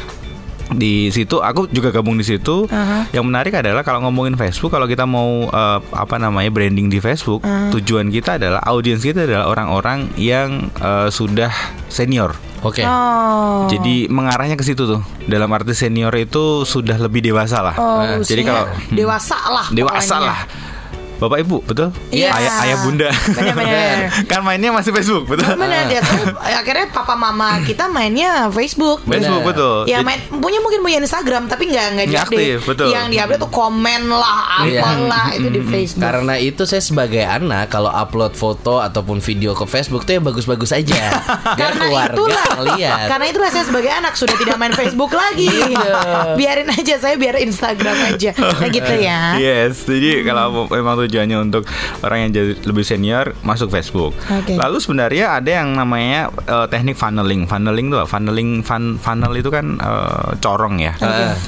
Di 0.69 1.09
situ 1.09 1.41
aku 1.41 1.65
juga 1.69 1.89
gabung 1.89 2.15
di 2.15 2.23
situ. 2.23 2.69
Aha. 2.69 3.09
Yang 3.09 3.25
menarik 3.25 3.53
adalah 3.55 3.81
kalau 3.81 4.05
ngomongin 4.05 4.35
Facebook, 4.35 4.69
kalau 4.69 4.85
kita 4.85 5.05
mau 5.05 5.47
eh, 5.47 5.79
apa 5.91 6.17
namanya 6.17 6.49
branding 6.49 6.89
di 6.89 6.99
Facebook, 6.99 7.41
tujuan 7.73 8.09
kita 8.09 8.37
adalah 8.37 8.61
audiens 8.65 9.01
kita 9.01 9.25
adalah 9.25 9.49
orang-orang 9.49 10.13
yang 10.15 10.69
eh, 10.77 11.09
sudah 11.09 11.51
senior. 11.89 12.37
Oke. 12.59 12.83
Oh. 12.83 13.71
Jadi 13.71 14.11
mengarahnya 14.11 14.59
ke 14.59 14.67
situ 14.67 14.83
tuh. 14.83 14.99
Dalam 15.25 15.47
arti 15.55 15.73
senior 15.73 16.11
itu 16.19 16.67
sudah 16.67 16.99
lebih 16.99 17.23
dewasa 17.23 17.63
lah. 17.63 17.75
Oh, 17.79 18.03
Nah, 18.03 18.19
jadi 18.21 18.43
kalau 18.43 18.67
dewasa 18.91 19.39
lah. 19.47 19.67
dewasa 19.71 20.15
pokoknya. 20.19 20.27
lah. 20.27 20.41
Bapak 21.19 21.43
Ibu, 21.43 21.67
betul? 21.67 21.89
Iya. 22.15 22.31
Ayah, 22.31 22.53
ayah 22.63 22.77
bunda. 22.83 23.09
Benar-benar. 23.11 23.97
kan 24.31 24.41
mainnya 24.41 24.71
masih 24.71 24.95
Facebook, 24.95 25.27
betul? 25.27 25.59
Benar 25.59 25.91
dia 25.91 25.99
tuh 25.99 26.31
akhirnya 26.39 26.87
papa 26.91 27.19
mama 27.19 27.59
kita 27.67 27.91
mainnya 27.91 28.47
Facebook. 28.49 29.03
Facebook, 29.03 29.43
betul. 29.43 29.83
Ya 29.91 30.07
main 30.07 30.23
punya 30.31 30.63
mungkin 30.63 30.79
punya 30.79 31.03
Instagram 31.03 31.51
tapi 31.51 31.75
nggak 31.75 31.87
nggak 31.99 32.07
diupdate. 32.07 32.31
aktif, 32.39 32.57
betul. 32.65 32.89
Yang 32.95 33.07
diupdate 33.11 33.41
tuh 33.43 33.51
komen 33.51 34.03
lah, 34.07 34.63
Iya. 34.63 34.81
apalah 34.81 35.27
itu 35.35 35.49
di 35.51 35.61
Facebook. 35.61 36.07
Karena 36.07 36.35
itu 36.39 36.63
saya 36.65 36.83
sebagai 36.83 37.27
anak 37.27 37.67
kalau 37.69 37.91
upload 37.91 38.39
foto 38.39 38.79
ataupun 38.79 39.19
video 39.19 39.59
ke 39.59 39.67
Facebook 39.67 40.07
tuh 40.07 40.19
ya 40.19 40.23
bagus-bagus 40.23 40.71
aja. 40.71 40.95
Biar 41.59 41.75
Karena 41.75 41.83
keluarga 41.83 42.15
itulah, 42.15 42.47
ngeliat. 42.63 43.07
karena 43.11 43.27
itulah 43.27 43.51
saya 43.51 43.65
sebagai 43.67 43.91
anak 43.91 44.15
sudah 44.15 44.37
tidak 44.39 44.55
main 44.55 44.71
Facebook 44.71 45.11
lagi. 45.11 45.51
Iya. 45.69 46.35
Biarin 46.35 46.69
aja 46.71 46.95
saya 46.97 47.15
biar 47.15 47.37
Instagram 47.39 48.15
aja. 48.15 48.31
Nah 48.33 48.69
gitu 48.69 48.95
ya. 48.99 49.37
Yes, 49.37 49.85
jadi 49.85 50.23
kalau 50.23 50.65
memang 50.67 51.08
tujuannya 51.09 51.38
untuk 51.41 51.65
orang 52.05 52.29
yang 52.29 52.31
jadi 52.31 52.53
lebih 52.62 52.85
senior 52.85 53.33
masuk 53.41 53.69
Facebook. 53.69 54.12
Oke. 54.29 54.55
Lalu 54.55 54.79
sebenarnya 54.79 55.35
ada 55.35 55.50
yang 55.65 55.75
namanya 55.75 56.29
eh, 56.45 56.67
teknik 56.69 56.95
funneling. 56.95 57.49
Funneling 57.49 57.88
tuh, 57.88 58.05
funneling 58.05 58.62
fun, 58.62 59.00
funnel 59.00 59.33
itu 59.35 59.49
kan 59.49 59.81
eh, 59.81 60.29
corong 60.38 60.79
ya. 60.79 60.93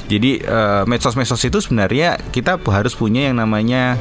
Jadi 0.09 0.41
eh, 0.41 0.83
medsos-medsos 0.83 1.39
itu 1.41 1.61
sebenarnya 1.61 2.17
kita 2.29 2.57
harus 2.59 2.91
punya 2.91 3.29
yang 3.29 3.37
namanya 3.37 3.95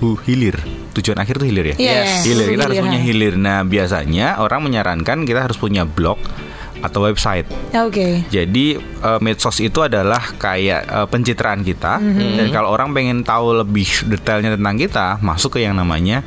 hu- 0.00 0.18
hilir. 0.24 0.56
Tujuan 0.94 1.18
akhir 1.18 1.42
tuh 1.42 1.46
hilir 1.50 1.74
ya. 1.74 1.76
Iya, 1.76 1.94
Yes. 2.06 2.22
Hilir, 2.22 2.46
kita 2.54 2.62
harus 2.70 2.78
hilir, 2.78 2.86
punya 2.86 3.00
ha. 3.00 3.04
hilir. 3.04 3.34
Nah, 3.34 3.58
biasanya 3.62 4.26
orang 4.38 4.60
menyarankan 4.62 5.26
kita 5.26 5.42
harus 5.42 5.58
punya 5.58 5.82
blog 5.82 6.16
atau 6.84 7.08
website. 7.08 7.48
Oke. 7.72 8.28
Jadi 8.28 8.76
eh, 8.76 9.18
medsos 9.24 9.56
itu 9.64 9.80
adalah 9.80 10.20
kayak 10.36 10.82
eh, 10.84 11.06
pencitraan 11.08 11.64
kita 11.64 11.96
dan 12.36 12.46
kalau 12.52 12.68
orang 12.76 12.92
pengen 12.92 13.24
tahu 13.24 13.64
lebih 13.64 13.88
detailnya 14.12 14.60
tentang 14.60 14.76
kita, 14.76 15.06
masuk 15.24 15.56
ke 15.56 15.64
yang 15.64 15.74
namanya 15.74 16.20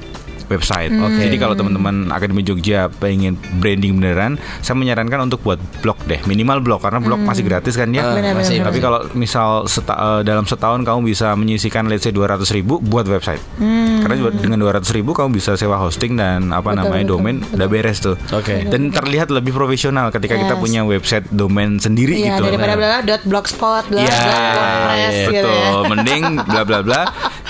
website. 0.48 0.92
Jadi 0.92 1.36
kalau 1.38 1.54
teman-teman 1.54 2.10
Akademi 2.10 2.42
Jogja 2.42 2.88
pengen 2.90 3.36
branding 3.60 4.00
beneran, 4.00 4.36
saya 4.60 4.76
menyarankan 4.76 5.28
untuk 5.28 5.44
buat 5.44 5.60
blog 5.80 5.98
deh, 6.06 6.20
minimal 6.26 6.60
blog 6.60 6.80
karena 6.82 7.00
blog 7.00 7.20
masih 7.20 7.44
gratis 7.44 7.76
kan 7.76 7.92
ya. 7.92 8.12
Benar, 8.12 8.34
masih, 8.36 8.60
benar, 8.60 8.68
Tapi 8.68 8.80
kalau 8.80 9.00
misal 9.14 9.64
seta- 9.66 9.96
eh, 9.96 10.22
dalam 10.24 10.44
setahun 10.44 10.84
kamu 10.84 11.00
bisa 11.06 11.32
menyisikan 11.34 11.88
let's 11.88 12.04
say 12.04 12.12
200 12.12 12.50
ribu 12.52 12.80
buat 12.80 13.06
website. 13.06 13.40
Karena 13.98 14.16
juga 14.16 14.32
dengan 14.34 14.60
200 14.60 14.88
ribu 14.92 15.12
kamu 15.12 15.36
bisa 15.36 15.54
sewa 15.56 15.78
hosting 15.78 16.16
dan 16.16 16.50
apa 16.50 16.72
Betul, 16.72 16.80
namanya 16.80 17.04
betul, 17.04 17.14
domain 17.20 17.38
udah 17.52 17.68
beres 17.68 17.98
tuh. 18.00 18.16
Oke. 18.32 18.66
Dan 18.66 18.90
terlihat 18.90 19.28
lebih 19.30 19.52
profesional 19.52 20.10
ketika 20.10 20.36
kita 20.36 20.56
Yes. 20.56 20.64
punya 20.64 20.82
website 20.82 21.26
domain 21.30 21.76
sendiri 21.78 22.16
Iya 22.18 22.40
gitu. 22.40 22.44
daripada 22.50 22.74
bla 22.76 22.90
bla 23.04 23.18
blogspot 23.22 23.84
bla 23.90 24.00
Iya, 24.00 24.16
bla 24.16 24.94
iya, 24.96 25.26
betul. 25.28 26.36
bla 26.48 26.62
bla 26.64 26.80
bla 26.82 27.02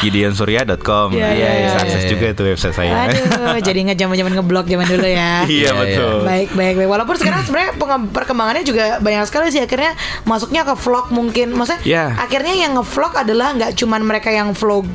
gideonsurya.com. 0.01 1.07
Iya, 1.13 1.29
iya, 1.33 1.49
bisa 1.67 1.77
iya, 1.77 1.83
akses 1.83 2.03
iya. 2.05 2.10
juga 2.12 2.25
itu 2.33 2.41
website 2.45 2.75
saya. 2.75 2.91
Aduh, 3.07 3.60
jadi 3.62 3.79
nggak 3.89 3.97
zaman 3.97 4.15
zaman 4.17 4.33
ngeblog 4.38 4.65
zaman 4.69 4.86
dulu 4.88 5.07
ya. 5.07 5.31
iya, 5.49 5.67
Iya, 5.67 5.71
betul. 5.73 6.15
Baik, 6.23 6.49
baik, 6.53 6.75
baik. 6.79 6.89
Walaupun 6.89 7.15
sekarang 7.17 7.41
sebenarnya 7.43 7.71
perkembangannya 8.13 8.63
juga 8.63 9.01
banyak 9.01 9.25
sekali 9.27 9.49
sih. 9.49 9.62
Akhirnya 9.63 9.97
masuknya 10.23 10.62
ke 10.63 10.73
vlog 10.77 11.10
mungkin. 11.10 11.53
Maksudnya, 11.57 11.81
Iya. 11.83 12.05
akhirnya 12.17 12.53
yang 12.55 12.71
ngevlog 12.77 13.13
adalah 13.17 13.53
nggak 13.57 13.71
cuman 13.75 14.01
mereka 14.05 14.29
yang 14.29 14.53
vlogi, 14.53 14.89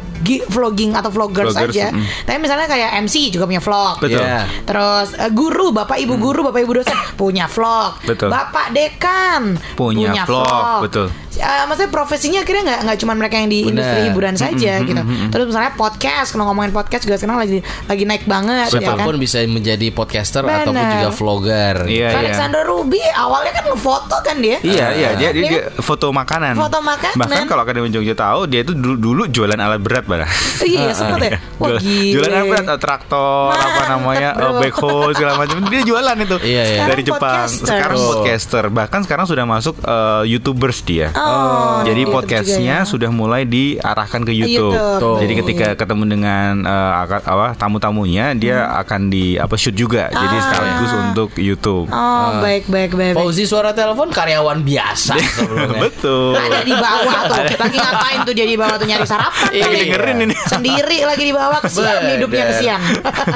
vlogging 0.49 0.93
atau 0.95 1.11
vloggers, 1.11 1.53
Vloggers, 1.53 1.75
aja. 1.75 1.87
mm. 1.91 2.05
Tapi 2.25 2.39
misalnya 2.39 2.67
kayak 2.67 2.91
MC 3.03 3.31
juga 3.31 3.45
punya 3.45 3.63
vlog. 3.63 3.95
Betul. 3.99 4.23
Iya. 4.23 4.41
Terus 4.65 5.09
eh, 5.19 5.31
guru, 5.31 5.67
bapak 5.71 5.99
ibu 5.99 6.15
guru, 6.17 6.41
bapak 6.47 6.61
ibu 6.63 6.73
dosen 6.79 6.97
punya 7.15 7.47
vlog. 7.47 7.99
Betul. 8.03 8.29
Bapak 8.31 8.71
dekan 8.71 9.59
Punya 9.75 10.25
vlog, 10.25 10.87
betul. 10.87 11.07
Eh, 11.33 11.65
maksudnya 11.65 11.89
profesinya 11.89 12.45
akhirnya 12.45 12.63
nggak 12.69 12.81
nggak 12.85 12.99
cuman 13.01 13.17
mereka 13.17 13.41
yang 13.41 13.49
di 13.49 13.65
Benar. 13.65 13.71
industri 13.73 13.99
hiburan 14.05 14.35
saja 14.37 14.73
gitu. 14.85 15.03
Terus 15.33 15.45
misalnya 15.49 15.73
podcast, 15.75 16.29
kalau 16.37 16.45
ngomongin 16.53 16.71
podcast 16.71 17.03
juga 17.03 17.17
sekarang 17.17 17.41
lagi 17.41 17.59
lagi 17.89 18.05
naik 18.05 18.25
banget 18.29 18.69
ya 18.69 18.81
kan. 18.85 19.01
Siapa 19.01 19.09
pun 19.09 19.17
bisa 19.17 19.41
menjadi 19.49 19.87
podcaster 19.91 20.45
Benar. 20.45 20.69
ataupun 20.69 20.85
juga 20.93 21.09
vlogger. 21.11 21.77
Iya, 21.89 22.09
iya. 22.13 22.21
Alexander 22.21 22.63
Ruby 22.69 23.01
awalnya 23.17 23.53
kan 23.57 23.65
ngefoto 23.65 24.17
kan 24.21 24.37
dia. 24.39 24.61
Iya, 24.61 24.87
iya, 24.93 25.09
dia, 25.17 25.31
dia, 25.33 25.43
Dia 25.43 25.49
dia 25.49 25.63
foto 25.81 26.13
makanan. 26.13 26.53
Foto 26.55 26.79
makanan. 26.85 27.17
Bahkan 27.17 27.45
kalau 27.49 27.63
Akademi 27.65 27.89
Jogja 27.89 28.13
tahu, 28.13 28.45
dia 28.45 28.61
itu 28.61 28.77
dulu, 28.77 28.97
dulu 29.01 29.23
jualan 29.33 29.57
alat 29.57 29.81
berat, 29.81 30.05
Barang. 30.13 30.31
Iya, 30.63 30.93
sempet 30.93 31.21
ya. 31.23 31.31
Wah, 31.57 31.69
Jual- 31.69 31.81
gile. 31.81 32.13
jualan 32.15 32.65
eh, 32.65 32.79
traktor, 32.79 33.51
apa 33.53 33.65
Mantap, 33.65 33.91
namanya, 33.91 34.29
eh, 34.31 34.39
bro. 34.39 34.59
backhoe 34.59 35.11
segala 35.13 35.33
macam. 35.37 35.57
Dia 35.65 35.83
jualan 35.83 36.17
itu 36.19 36.37
Iya, 36.39 36.63
iya. 36.65 36.83
dari 36.87 37.03
Jepang. 37.03 37.19
podcaster. 37.19 37.67
Sekarang 37.67 37.97
Oh. 37.97 38.07
podcaster, 38.09 38.65
bahkan 38.69 39.01
sekarang 39.03 39.25
sudah 39.25 39.45
masuk 39.45 39.75
eh, 39.79 40.23
YouTubers 40.29 40.79
dia. 40.83 41.09
Oh, 41.13 41.83
Jadi 41.83 42.03
YouTube 42.03 42.15
podcastnya 42.15 42.77
ya. 42.79 42.89
sudah 42.89 43.11
mulai 43.11 43.43
diarahkan 43.43 44.21
ke 44.21 44.33
YouTube. 44.33 44.71
YouTube. 44.71 45.01
Tuh. 45.01 45.17
Jadi 45.19 45.33
ketika 45.37 45.67
ketemu 45.75 46.05
dengan 46.11 46.53
eh, 46.63 46.93
aka- 46.99 47.25
apa 47.25 47.47
tamu-tamunya, 47.55 48.33
dia 48.35 48.57
akan 48.77 49.09
di 49.09 49.35
apa 49.35 49.55
shoot 49.55 49.73
juga. 49.73 50.09
Jadi 50.09 50.37
Ah. 50.37 50.43
sekaligus 50.43 50.93
untuk 51.03 51.31
YouTube. 51.35 51.87
Oh, 51.89 52.29
baik 52.39 52.67
baik 52.67 52.93
baik. 52.93 53.13
baik. 53.13 53.17
Fauzi 53.19 53.45
suara 53.45 53.73
telepon 53.73 54.09
karyawan 54.09 54.61
biasa 54.61 55.15
sebelumnya. 55.37 55.81
Betul. 55.81 56.35
Ada 56.35 56.61
di 56.63 56.75
bawah 56.75 57.19
tuh. 57.25 57.43
Lagi 57.59 57.77
ngapain 57.77 58.19
tuh 58.23 58.35
dia 58.35 58.45
di 58.45 58.57
bawah 58.57 58.77
tuh 58.77 58.87
nyari 58.87 59.05
sarapan 59.05 59.49
Iya. 59.51 59.65
Dengerin 60.03 60.27
ini. 60.27 60.35
Sendiri 60.53 60.99
lagi 61.07 61.23
di 61.23 61.33
bawah 61.35 61.59
kesian 61.63 62.03
hidupnya 62.19 62.45
kesian. 62.51 62.81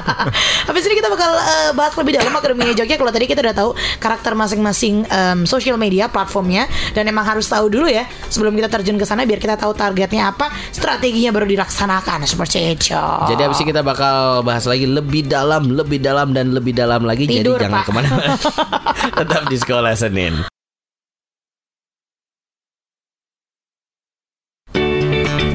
Habis 0.68 0.82
ini 0.90 0.94
kita 0.98 1.08
bakal 1.08 1.30
eh, 1.38 1.70
bahas 1.72 1.94
lebih 1.94 2.18
dalam 2.18 2.34
Akademi 2.34 2.74
Jogja 2.74 2.98
kalau 2.98 3.12
tadi 3.14 3.30
kita 3.30 3.40
udah 3.40 3.54
tahu 3.54 3.70
karakter 4.02 4.34
masing-masing 4.34 5.06
em, 5.06 5.38
social 5.46 5.78
media 5.78 6.10
platformnya 6.10 6.66
dan 6.92 7.06
emang 7.06 7.22
harus 7.22 7.46
tahu 7.46 7.70
dulu 7.70 7.86
ya 7.86 8.04
sebelum 8.28 8.58
kita 8.58 8.68
terjun 8.68 8.98
ke 8.98 9.06
sana 9.06 9.22
biar 9.22 9.38
kita 9.38 9.54
tahu 9.54 9.72
targetnya 9.72 10.34
apa, 10.34 10.50
strateginya 10.74 11.30
baru 11.30 11.46
dilaksanakan 11.46 12.26
seperti 12.26 12.74
itu. 12.74 12.98
Jadi 13.30 13.40
abis 13.46 13.62
ini 13.62 13.70
kita 13.70 13.82
bakal 13.86 14.42
bahas 14.42 14.66
lagi 14.66 14.84
lebih 14.88 15.28
dalam, 15.30 15.70
lebih 15.70 16.02
dalam 16.02 16.34
dan 16.34 16.50
lebih 16.50 16.74
dalam 16.74 17.06
lagi. 17.06 17.28
Tidur, 17.30 17.60
Jadi 17.60 17.70
jangan 17.70 17.82
ke 17.86 17.92
mana-mana. 17.94 18.34
Tetap 19.22 19.42
di 19.46 19.56
sekolah 19.56 19.92
Senin. 19.94 20.55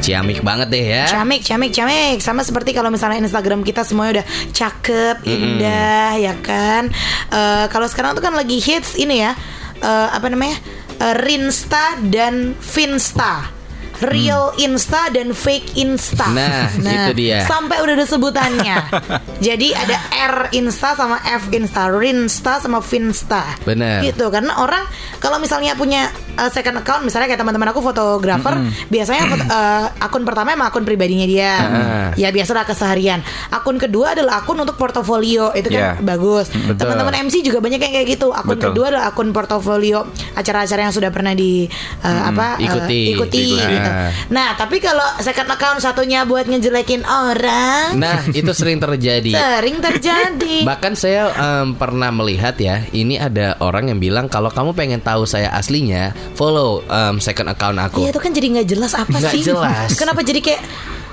Ciamik 0.02 0.42
banget 0.42 0.68
deh 0.74 0.86
ya. 0.98 1.06
Ciamik, 1.06 1.46
ciamik, 1.46 1.72
ciamik. 1.72 2.18
Sama 2.20 2.42
seperti 2.42 2.74
kalau 2.74 2.90
misalnya 2.90 3.22
Instagram 3.22 3.62
kita 3.62 3.86
semuanya 3.86 4.20
udah 4.22 4.26
cakep, 4.52 5.16
indah, 5.30 6.18
ya 6.18 6.34
kan. 6.42 6.90
Eh, 7.30 7.66
kalau 7.70 7.86
sekarang 7.86 8.18
tuh 8.18 8.24
kan 8.26 8.34
lagi 8.34 8.58
hits 8.58 8.98
ini 8.98 9.22
ya, 9.22 9.38
eh, 9.80 10.08
apa 10.12 10.28
namanya, 10.28 10.58
Eh, 11.02 11.18
Rinsta 11.18 11.98
dan 12.14 12.54
Finsta. 12.62 13.61
Real 14.04 14.52
Insta 14.58 15.08
dan 15.10 15.32
fake 15.32 15.78
Insta. 15.78 16.28
Nah, 16.28 16.68
itu 17.08 17.14
dia. 17.16 17.46
Sampai 17.46 17.80
udah 17.80 17.94
ada 17.94 18.06
sebutannya. 18.06 18.78
Jadi 19.48 19.72
ada 19.72 19.98
R 20.12 20.36
Insta 20.52 20.94
sama 20.94 21.22
F 21.22 21.50
Insta, 21.52 21.88
Rinsta 21.88 22.58
sama 22.58 22.80
Finsta. 22.80 23.58
Bener. 23.62 24.02
Gitu 24.04 24.26
karena 24.28 24.58
orang 24.58 24.84
kalau 25.18 25.38
misalnya 25.38 25.74
punya 25.74 26.10
uh, 26.36 26.50
second 26.50 26.78
account 26.78 27.02
misalnya 27.02 27.28
kayak 27.28 27.40
teman-teman 27.40 27.70
aku 27.70 27.80
fotografer, 27.80 28.58
biasanya 28.88 29.24
foto- 29.28 29.50
uh, 29.54 29.86
akun 30.00 30.24
pertama 30.24 30.52
emang 30.52 30.68
akun 30.68 30.82
pribadinya 30.82 31.26
dia. 31.26 31.54
Ah. 31.54 32.10
Ya 32.16 32.30
biasalah 32.30 32.64
keseharian. 32.64 33.22
Akun 33.50 33.78
kedua 33.78 34.14
adalah 34.14 34.42
akun 34.42 34.58
untuk 34.58 34.76
portofolio. 34.76 35.52
Itu 35.52 35.70
kan 35.70 35.80
Yeah. 35.82 35.98
bagus. 35.98 36.50
Teman-teman 36.52 37.26
MC 37.26 37.42
juga 37.42 37.58
banyak 37.58 37.80
yang 37.80 37.90
kayak 37.92 38.08
gitu. 38.12 38.30
Akun 38.30 38.54
Betul. 38.54 38.70
kedua 38.70 38.86
adalah 38.90 39.06
akun 39.10 39.30
portofolio 39.32 40.06
acara-acara 40.32 40.82
yang 40.84 40.94
sudah 40.94 41.10
pernah 41.10 41.34
di 41.34 41.66
uh, 42.02 42.22
apa 42.30 42.56
uh, 42.56 42.64
ikuti. 42.64 43.00
ikuti 43.12 43.42
Ikuti. 43.50 43.66
gitu. 43.68 43.90
Ah. 43.91 44.10
Nah, 44.27 44.56
tapi 44.56 44.80
kalau 44.80 45.04
second 45.19 45.47
account 45.47 45.80
satunya 45.80 46.23
buat 46.23 46.47
ngejelekin 46.47 47.04
orang, 47.04 47.93
Nah, 47.93 48.23
itu 48.32 48.47
sering 48.51 48.80
terjadi. 48.80 49.36
sering 49.36 49.77
terjadi. 49.77 50.56
Bahkan 50.69 50.93
saya 50.95 51.27
em, 51.32 51.75
pernah 51.75 52.08
melihat 52.10 52.56
ya, 52.56 52.88
ini 52.89 53.15
ada 53.15 53.60
orang 53.60 53.91
yang 53.91 53.99
bilang 53.99 54.25
kalau 54.25 54.47
kamu 54.47 54.71
pengen 54.71 55.01
tahu 55.01 55.23
saya 55.23 55.51
aslinya, 55.51 56.15
follow 56.34 56.82
em, 56.86 57.19
second 57.19 57.47
account 57.47 57.77
aku. 57.77 58.01
Iya 58.01 58.10
itu 58.10 58.21
kan 58.21 58.32
jadi 58.32 58.47
nggak 58.54 58.67
jelas 58.67 58.93
apa 58.93 59.12
Nggak 59.12 59.34
sih? 59.34 59.43
jelas. 59.43 59.89
Kenapa 59.93 60.21
jadi 60.21 60.39
kayak 60.39 60.62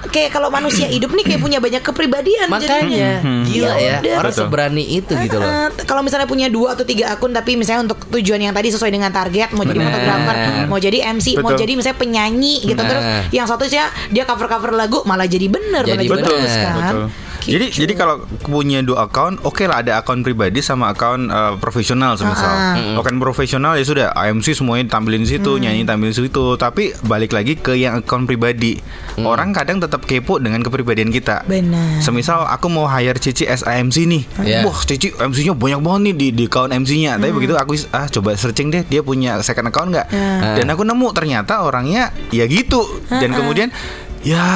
kayak 0.09 0.31
kalau 0.31 0.49
manusia 0.49 0.87
hidup 0.87 1.11
nih 1.11 1.25
kayak 1.25 1.41
punya 1.41 1.59
banyak 1.59 1.81
kepribadian 1.81 2.47
Makanya 2.47 2.83
jadinya. 2.83 3.13
gila 3.45 3.75
ya, 3.75 3.95
udah. 3.99 4.15
orang 4.17 4.31
Betul. 4.31 4.45
seberani 4.45 4.85
itu 4.87 5.13
gitu 5.15 5.37
loh. 5.37 5.47
Eh, 5.47 5.69
kalau 5.85 6.01
misalnya 6.01 6.25
punya 6.25 6.47
dua 6.47 6.73
atau 6.73 6.83
tiga 6.83 7.11
akun 7.11 7.31
tapi 7.31 7.55
misalnya 7.55 7.87
untuk 7.87 7.99
tujuan 8.11 8.41
yang 8.41 8.51
tadi 8.51 8.69
sesuai 8.69 8.89
dengan 8.89 9.09
target 9.09 9.51
mau 9.51 9.63
jadi 9.63 9.79
fotografer 9.79 10.37
mau 10.65 10.79
jadi 10.79 10.99
MC 11.11 11.27
mau 11.37 11.51
Betul. 11.51 11.61
jadi 11.61 11.73
misalnya 11.75 11.99
penyanyi 11.99 12.55
gitu 12.65 12.77
Nah. 12.77 12.89
terus 12.89 13.05
yang 13.31 13.45
satu 13.45 13.65
sih 13.65 13.79
dia 14.09 14.25
cover 14.25 14.47
cover 14.47 14.73
lagu 14.73 15.03
malah 15.03 15.25
jadi 15.25 15.47
bener 15.47 15.83
Jadi 15.83 15.95
malah 16.01 16.13
bener. 16.15 16.27
bagus 16.27 16.53
kan 16.55 16.75
Betul. 16.75 17.07
Gitu. 17.49 17.57
Jadi 17.57 17.67
jadi 17.89 17.93
kalau 17.97 18.29
punya 18.45 18.85
dua 18.85 19.09
account, 19.09 19.41
oke 19.41 19.65
lah 19.65 19.81
ada 19.81 20.05
akun 20.05 20.21
pribadi 20.21 20.61
sama 20.61 20.93
akun 20.93 21.33
uh, 21.33 21.57
profesional 21.57 22.13
semisal. 22.21 22.45
Ah. 22.45 23.01
Akun 23.01 23.17
profesional 23.17 23.81
ya 23.81 23.85
sudah, 23.89 24.13
AMC 24.13 24.53
semuanya 24.53 24.93
tampilin 24.93 25.25
di 25.25 25.33
situ, 25.33 25.57
Hmm. 25.57 25.65
nyanyi 25.65 25.89
tampilin 25.89 26.13
di 26.13 26.29
situ. 26.29 26.45
Tapi 26.61 26.93
balik 27.09 27.33
lagi 27.33 27.57
ke 27.57 27.73
yang 27.73 28.05
akun 28.05 28.29
pribadi. 28.29 28.77
Orang 29.19 29.57
kadang 29.57 29.81
tetap 29.81 30.05
kepo 30.05 30.37
dengan 30.39 30.61
kepribadian 30.61 31.09
kita. 31.09 31.43
Benar. 31.49 32.05
Semisal 32.05 32.45
aku 32.47 32.69
mau 32.69 32.85
hire 32.85 33.17
Cici 33.19 33.49
as 33.49 33.65
AMC 33.65 33.97
nih. 34.05 34.23
Iya. 34.45 34.61
Wah, 34.63 34.79
Cici 34.85 35.11
MC-nya 35.11 35.57
banyak 35.57 35.81
banget 35.81 36.01
nih 36.05 36.15
di 36.15 36.29
di 36.37 36.45
account 36.47 36.71
MC-nya. 36.71 37.17
Tapi 37.17 37.33
begitu 37.33 37.57
aku 37.57 37.75
ah 37.91 38.07
coba 38.07 38.37
searching 38.37 38.69
deh 38.69 38.85
dia 38.85 39.01
punya 39.01 39.41
second 39.41 39.73
account 39.73 39.91
nggak? 39.91 40.07
Ah. 40.13 40.55
Dan 40.55 40.69
aku 40.69 40.85
nemu 40.85 41.09
ternyata 41.17 41.65
orangnya 41.65 42.13
ya 42.29 42.45
gitu. 42.45 42.85
Dan 43.09 43.33
kemudian 43.33 43.73
ya 44.23 44.47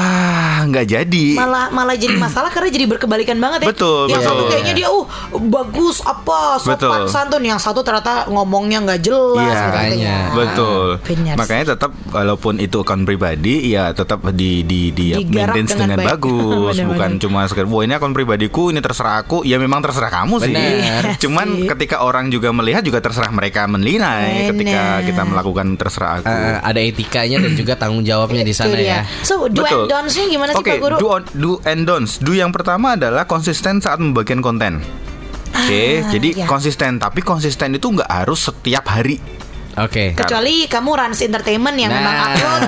nggak 0.66 0.87
jadi. 0.87 1.27
malah 1.38 1.70
malah 1.70 1.96
jadi 1.98 2.14
masalah 2.18 2.51
karena 2.51 2.70
jadi 2.70 2.87
berkebalikan 2.87 3.38
banget 3.38 3.66
ya. 3.66 3.68
Betul, 3.70 4.11
Yang 4.11 4.22
betul. 4.22 4.31
satu 4.33 4.42
kayaknya 4.51 4.75
dia 4.75 4.88
uh 4.90 5.07
bagus 5.38 5.96
apa 6.03 6.59
sopan 6.59 6.77
Betul. 6.77 7.11
santun, 7.11 7.42
yang 7.42 7.61
satu 7.61 7.81
ternyata 7.83 8.27
ngomongnya 8.31 8.79
nggak 8.83 9.01
jelas. 9.03 9.42
Iya, 9.42 9.53
gitu 9.53 9.68
makanya. 9.70 9.96
ya. 10.03 10.20
Betul. 10.35 10.87
Benar. 11.03 11.35
Makanya 11.38 11.64
tetap 11.77 11.90
walaupun 12.11 12.55
itu 12.59 12.77
akun 12.83 13.03
pribadi 13.07 13.55
ya 13.72 13.90
tetap 13.94 14.22
di 14.35 14.62
di 14.62 14.90
di 14.94 15.14
Digarap 15.14 15.55
maintenance 15.55 15.72
dengan 15.75 15.88
dengan, 15.94 15.98
baik. 15.98 16.09
bagus, 16.18 16.77
bukan 16.90 17.11
cuma 17.20 17.40
sekedar 17.46 17.68
wah 17.70 17.83
ini 17.83 17.94
akun 17.94 18.12
pribadiku, 18.14 18.70
ini 18.70 18.81
terserah 18.83 19.22
aku. 19.22 19.42
Ya 19.46 19.57
memang 19.59 19.83
terserah 19.83 20.11
kamu 20.11 20.35
sih. 20.42 20.53
Benar. 20.55 21.03
Cuman 21.22 21.46
Sih. 21.55 21.68
ketika 21.68 22.03
orang 22.03 22.33
juga 22.33 22.51
melihat 22.51 22.83
juga 22.83 22.98
terserah 22.98 23.31
mereka 23.31 23.66
menilai 23.66 24.48
ketika 24.51 25.03
kita 25.05 25.22
melakukan 25.22 25.66
terserah 25.77 26.22
aku. 26.22 26.27
Eh, 26.29 26.59
ada 26.62 26.81
etikanya 26.81 27.38
dan 27.42 27.53
juga 27.55 27.72
tanggung 27.79 28.03
jawabnya 28.03 28.42
di 28.42 28.55
sana 28.55 28.77
ya. 28.79 29.05
So, 29.22 29.52
do 29.53 29.61
Betul. 29.62 29.79
and 29.79 29.91
don'ts-nya 29.91 30.25
gimana 30.27 30.51
sih 30.51 30.59
Oke, 30.59 30.71
Pak 30.71 30.81
Guru? 30.81 30.97
do, 30.97 31.07
on- 31.11 31.29
do 31.35 31.51
and 31.62 31.83
don'ts. 31.85 32.17
Do 32.17 32.33
yang 32.33 32.51
pertama 32.51 32.97
adalah 32.97 33.25
konsisten 33.25 33.79
saat 33.79 33.97
membagikan 33.97 34.41
konten. 34.41 34.81
Oke, 35.53 36.01
Ah, 36.01 36.09
jadi 36.09 36.29
ya. 36.35 36.47
konsisten. 36.47 36.97
Tapi 36.97 37.21
konsisten 37.21 37.71
itu 37.71 37.85
nggak 37.85 38.09
harus 38.09 38.41
setiap 38.43 38.88
hari. 38.88 39.21
Oke. 39.75 40.12
Kecuali 40.12 40.65
kamu 40.65 40.91
Rans 40.91 41.21
Entertainment 41.23 41.73
yang 41.75 41.88
memang 41.88 42.12
Nah. 42.12 42.25
upload 42.27 42.61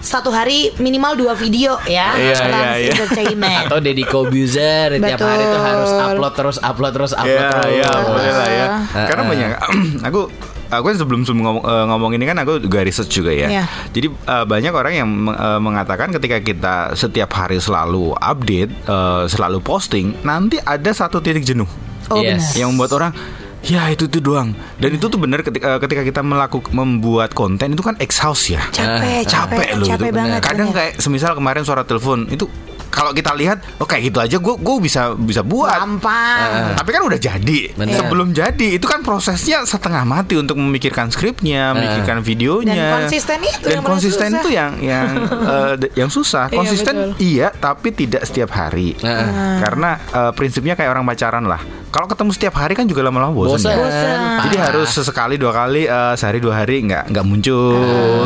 satu 0.00 0.30
hari 0.30 0.74
minimal 0.76 1.14
dua 1.14 1.34
video 1.34 1.78
ya. 1.84 2.10
Iya, 2.12 2.34
Rans 2.36 2.42
iya, 2.42 2.70
iya. 2.76 2.90
Entertainment. 2.92 3.62
Atau 3.66 3.78
Deddy 3.78 4.02
Kobuzer 4.02 4.88
tiap 4.92 5.18
hari 5.20 5.44
tuh 5.44 5.50
Betul. 5.52 5.62
harus 5.64 5.90
upload 5.92 6.34
terus 6.34 6.56
upload 6.60 6.92
terus 6.92 7.12
upload 7.12 7.38
Iya, 7.38 7.50
terus. 7.52 7.70
iya, 7.72 7.90
boleh 8.00 8.32
lah 8.32 8.48
ya. 8.48 8.66
Ah. 8.66 9.06
Karena 9.06 9.22
banyak 9.24 9.48
aku 10.10 10.20
aku 10.70 10.84
kan 10.86 10.96
sebelum 10.96 11.20
sebelum 11.20 11.42
ngomong, 11.42 11.62
eh, 11.62 11.84
ngomong 11.86 12.10
ini 12.12 12.24
kan 12.24 12.36
aku 12.38 12.58
juga 12.58 12.80
research 12.80 13.12
juga 13.12 13.30
ya. 13.30 13.48
Iya. 13.50 13.64
Jadi 13.90 14.06
eh, 14.08 14.44
banyak 14.44 14.70
orang 14.70 14.94
yang 14.94 15.08
eh, 15.28 15.58
mengatakan 15.58 16.08
ketika 16.10 16.38
kita 16.38 16.74
setiap 16.94 17.30
hari 17.30 17.58
selalu 17.58 18.14
update, 18.14 18.70
eh, 18.80 19.22
selalu 19.26 19.58
posting, 19.58 20.14
nanti 20.20 20.56
ada 20.58 20.88
satu 20.88 21.18
titik 21.18 21.42
jenuh 21.42 21.68
Oh 22.06 22.18
Yes. 22.18 22.50
benar. 22.50 22.56
yang 22.56 22.68
membuat 22.72 22.92
orang 22.92 23.12
Ya 23.60 23.86
itu 23.86 24.06
itu 24.06 24.18
doang 24.18 24.56
Dan 24.74 24.96
itu 24.96 25.04
tuh 25.04 25.14
benar 25.14 25.44
ketika, 25.44 25.76
ketika 25.78 26.00
kita 26.00 26.20
melakukan 26.20 26.72
membuat 26.72 27.30
konten 27.30 27.70
itu 27.70 27.84
kan 27.84 27.92
exhaust 27.98 28.48
ya 28.48 28.64
Capek, 28.72 29.20
capek, 29.20 29.28
capek 29.28 29.68
loh 29.76 29.86
capek 29.86 30.08
itu. 30.08 30.16
banget. 30.16 30.40
Kadang 30.40 30.68
benar. 30.70 30.78
kayak 30.80 30.92
semisal 30.96 31.32
kemarin 31.34 31.60
suara 31.60 31.84
telepon 31.84 32.24
itu 32.26 32.48
kalau 32.90 33.10
kita 33.10 33.32
lihat, 33.32 33.62
oh 33.76 33.86
kayak 33.86 34.02
gitu 34.04 34.18
aja 34.18 34.36
gue 34.36 34.54
gue 34.56 34.76
bisa 34.80 35.02
bisa 35.14 35.40
buat. 35.40 35.70
gampang. 35.72 36.74
Tapi 36.74 36.90
kan 36.90 37.02
udah 37.02 37.16
jadi. 37.16 37.60
Bener. 37.72 37.96
Sebelum 37.96 38.30
jadi 38.30 38.66
itu 38.72 38.84
kan 38.84 39.00
prosesnya 39.00 39.62
setengah 39.62 40.02
mati 40.02 40.34
untuk 40.34 40.54
memikirkan 40.54 41.08
skripnya, 41.08 41.70
memikirkan 41.72 42.20
videonya. 42.20 42.74
Dan 42.74 42.94
konsisten 43.00 43.38
itu 43.40 43.64
Dan 43.64 43.72
yang 43.72 43.84
konsisten 43.84 44.28
itu 44.34 44.48
yang 44.50 44.72
yang 44.80 45.06
eh, 45.54 45.72
d- 45.78 45.92
yang 45.96 46.08
susah. 46.08 46.46
Iya, 46.46 46.56
Konsisten 46.56 46.94
betul. 46.96 47.10
iya, 47.20 47.48
tapi 47.50 47.88
tidak 47.90 48.22
setiap 48.22 48.50
hari. 48.50 48.98
Nah. 48.98 49.58
Karena 49.58 49.90
eh, 49.96 50.32
prinsipnya 50.32 50.74
kayak 50.74 50.90
orang 50.90 51.04
pacaran 51.04 51.44
lah. 51.44 51.62
Kalau 51.88 52.06
ketemu 52.06 52.30
setiap 52.30 52.54
hari 52.54 52.72
kan 52.72 52.84
juga 52.84 53.02
lama-lama 53.02 53.30
bosan. 53.32 53.56
Bosan. 53.56 53.66
ya. 53.68 53.78
Bosan. 53.80 54.18
Jadi 54.40 54.56
Parah. 54.56 54.66
harus 54.68 54.88
sesekali 54.88 55.34
dua 55.36 55.52
kali 55.52 55.82
eh, 55.84 56.14
sehari 56.14 56.38
dua 56.38 56.54
hari 56.56 56.82
nggak 56.82 57.10
nggak 57.10 57.24
muncul 57.24 57.78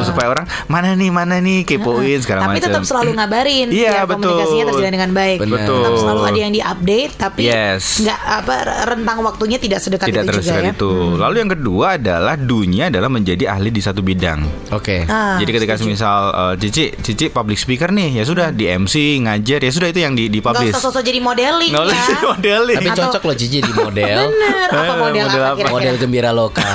supaya 0.03 0.29
orang 0.31 0.47
mana 0.67 0.93
nih 0.93 1.09
mana 1.09 1.37
nih 1.39 1.65
kepoin 1.65 2.19
segala 2.19 2.45
Tapi 2.45 2.57
macam. 2.57 2.67
tetap 2.67 2.83
selalu 2.85 3.11
ngabarin 3.15 3.67
Iya, 3.69 4.05
biar 4.05 4.09
komunikasinya 4.55 4.65
betul. 4.65 4.75
terjalan 4.77 4.95
dengan 4.95 5.11
baik. 5.13 5.39
Benar. 5.41 5.59
Tetap 5.65 5.93
selalu 5.95 6.15
Betul. 6.17 6.31
ada 6.31 6.39
yang 6.41 6.53
diupdate 6.53 7.13
tapi 7.15 7.41
Yes. 7.45 7.83
nggak 8.01 8.21
apa 8.21 8.55
rentang 8.87 9.19
waktunya 9.21 9.59
tidak 9.59 9.79
sedekat 9.79 10.07
tidak 10.07 10.23
itu 10.23 10.31
terus 10.31 10.45
juga 10.45 10.61
ya. 10.61 10.71
itu. 10.71 10.93
Lalu 11.17 11.37
yang 11.37 11.51
kedua 11.51 11.87
adalah 11.95 12.35
dunia 12.35 12.85
adalah 12.87 13.09
menjadi 13.09 13.45
ahli 13.49 13.69
di 13.69 13.81
satu 13.81 14.01
bidang. 14.01 14.41
Oke. 14.71 15.05
Ah, 15.05 15.37
Jadi 15.37 15.51
ketika 15.53 15.75
setuju. 15.75 15.91
misal 15.91 16.19
eh, 16.31 16.55
Cici, 16.57 16.85
Cici 16.95 17.27
public 17.29 17.57
speaker 17.57 17.91
nih, 17.91 18.15
ya 18.15 18.25
sudah 18.25 18.49
di 18.49 18.67
MC 18.67 18.95
ngajar, 19.21 19.59
ya 19.59 19.71
sudah 19.71 19.89
itu 19.89 20.01
yang 20.01 20.13
di, 20.13 20.29
di 20.29 20.39
publish. 20.39 20.71
usah 20.71 20.83
sosok 20.83 21.03
jadi 21.03 21.19
modeling 21.19 21.71
Nggak 21.71 21.85
ya. 21.85 21.95
usah 21.97 22.19
modeling. 22.25 22.77
Tapi 22.77 22.89
Atau- 22.89 23.05
cocok 23.09 23.23
loh 23.25 23.35
Cici 23.35 23.59
di 23.59 23.73
model. 23.73 24.19
Bener, 24.31 24.53
apa 24.67 24.83
Eh, 24.85 24.97
model, 24.97 25.25
model 25.25 25.43
apa 25.43 25.57
apa? 25.57 25.69
Model 25.71 25.95
gembira 25.97 26.31
loka. 26.31 26.63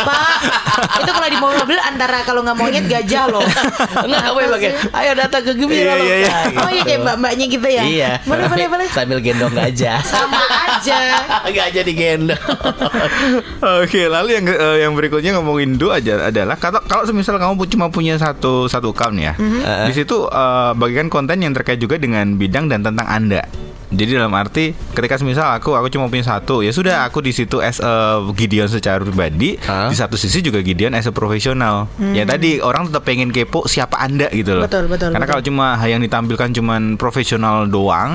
Pak, 0.00 0.38
itu 0.96 1.10
kalau 1.10 1.28
di 1.28 1.38
mobil 1.38 1.78
antara 1.78 2.22
kalau 2.22 2.40
nggak 2.40 2.56
monyet 2.56 2.84
gajah 2.86 3.24
loh. 3.26 3.42
Enggak 4.04 4.20
kamu 4.22 4.38
pakai. 4.50 4.70
Ayo 4.92 5.10
datang 5.14 5.42
ke 5.42 5.52
gembira 5.54 5.92
Iya, 5.92 6.00
iya, 6.00 6.16
iya. 6.16 6.34
gitu. 6.46 6.58
Oh 6.70 6.72
iya 6.72 6.82
kayak 6.86 7.00
mbak-mbaknya 7.02 7.46
gitu 7.50 7.68
ya. 7.68 7.82
Iya. 7.82 8.10
Boleh, 8.22 8.46
boleh, 8.46 8.66
boleh. 8.70 8.86
Sambil 8.88 9.18
gendong 9.18 9.50
gajah. 9.50 9.98
Sama 10.00 10.38
aja. 10.70 10.98
Gajah 11.50 11.82
digendong. 11.82 12.38
Oke, 13.82 14.06
lalu 14.06 14.38
yang 14.38 14.46
eh, 14.46 14.76
yang 14.80 14.92
berikutnya 14.94 15.34
ngomongin 15.34 15.74
do 15.74 15.90
aja 15.90 16.30
adalah 16.30 16.54
kalau 16.54 16.78
kalau 16.84 17.02
semisal 17.02 17.36
kamu 17.36 17.66
cuma 17.66 17.90
punya 17.90 18.14
satu 18.16 18.64
satu 18.66 18.94
account 18.94 19.18
ya, 19.18 19.34
Mhm. 19.34 19.90
di 19.90 19.92
situ 19.92 20.24
eh, 20.24 20.70
bagikan 20.74 21.10
konten 21.10 21.42
yang 21.42 21.50
terkait 21.50 21.76
juga 21.76 21.98
dengan 21.98 22.38
bidang 22.38 22.70
dan 22.70 22.80
tentang 22.80 23.04
anda. 23.04 23.42
Jadi 23.90 24.14
dalam 24.14 24.30
arti 24.38 24.70
ketika 24.94 25.18
semisal 25.18 25.50
aku 25.50 25.74
aku 25.74 25.90
cuma 25.90 26.06
punya 26.06 26.22
satu 26.22 26.62
ya 26.62 26.70
sudah 26.70 27.02
aku 27.10 27.18
di 27.26 27.34
situ 27.34 27.58
as 27.58 27.82
a 27.82 28.22
Gideon 28.38 28.70
secara 28.70 29.02
pribadi 29.02 29.58
Hah? 29.66 29.90
di 29.90 29.98
satu 29.98 30.14
sisi 30.14 30.38
juga 30.46 30.62
Gideon 30.62 30.94
as 30.94 31.10
a 31.10 31.12
profesional. 31.12 31.90
Ya 32.14 32.22
tadi 32.22 32.62
orang 32.62 32.86
tetap 32.86 33.02
pengen 33.02 33.34
kepo 33.34 33.66
siapa 33.66 33.98
anda 33.98 34.30
gitu 34.30 34.54
loh. 34.54 34.66
Hmm. 34.66 34.70
Betul, 34.70 34.84
betul, 34.86 35.08
Karena 35.10 35.26
betul. 35.26 35.34
kalau 35.34 35.42
cuma 35.42 35.66
yang 35.90 35.98
ditampilkan 35.98 36.48
cuman 36.54 36.82
profesional 36.94 37.66
doang 37.66 38.14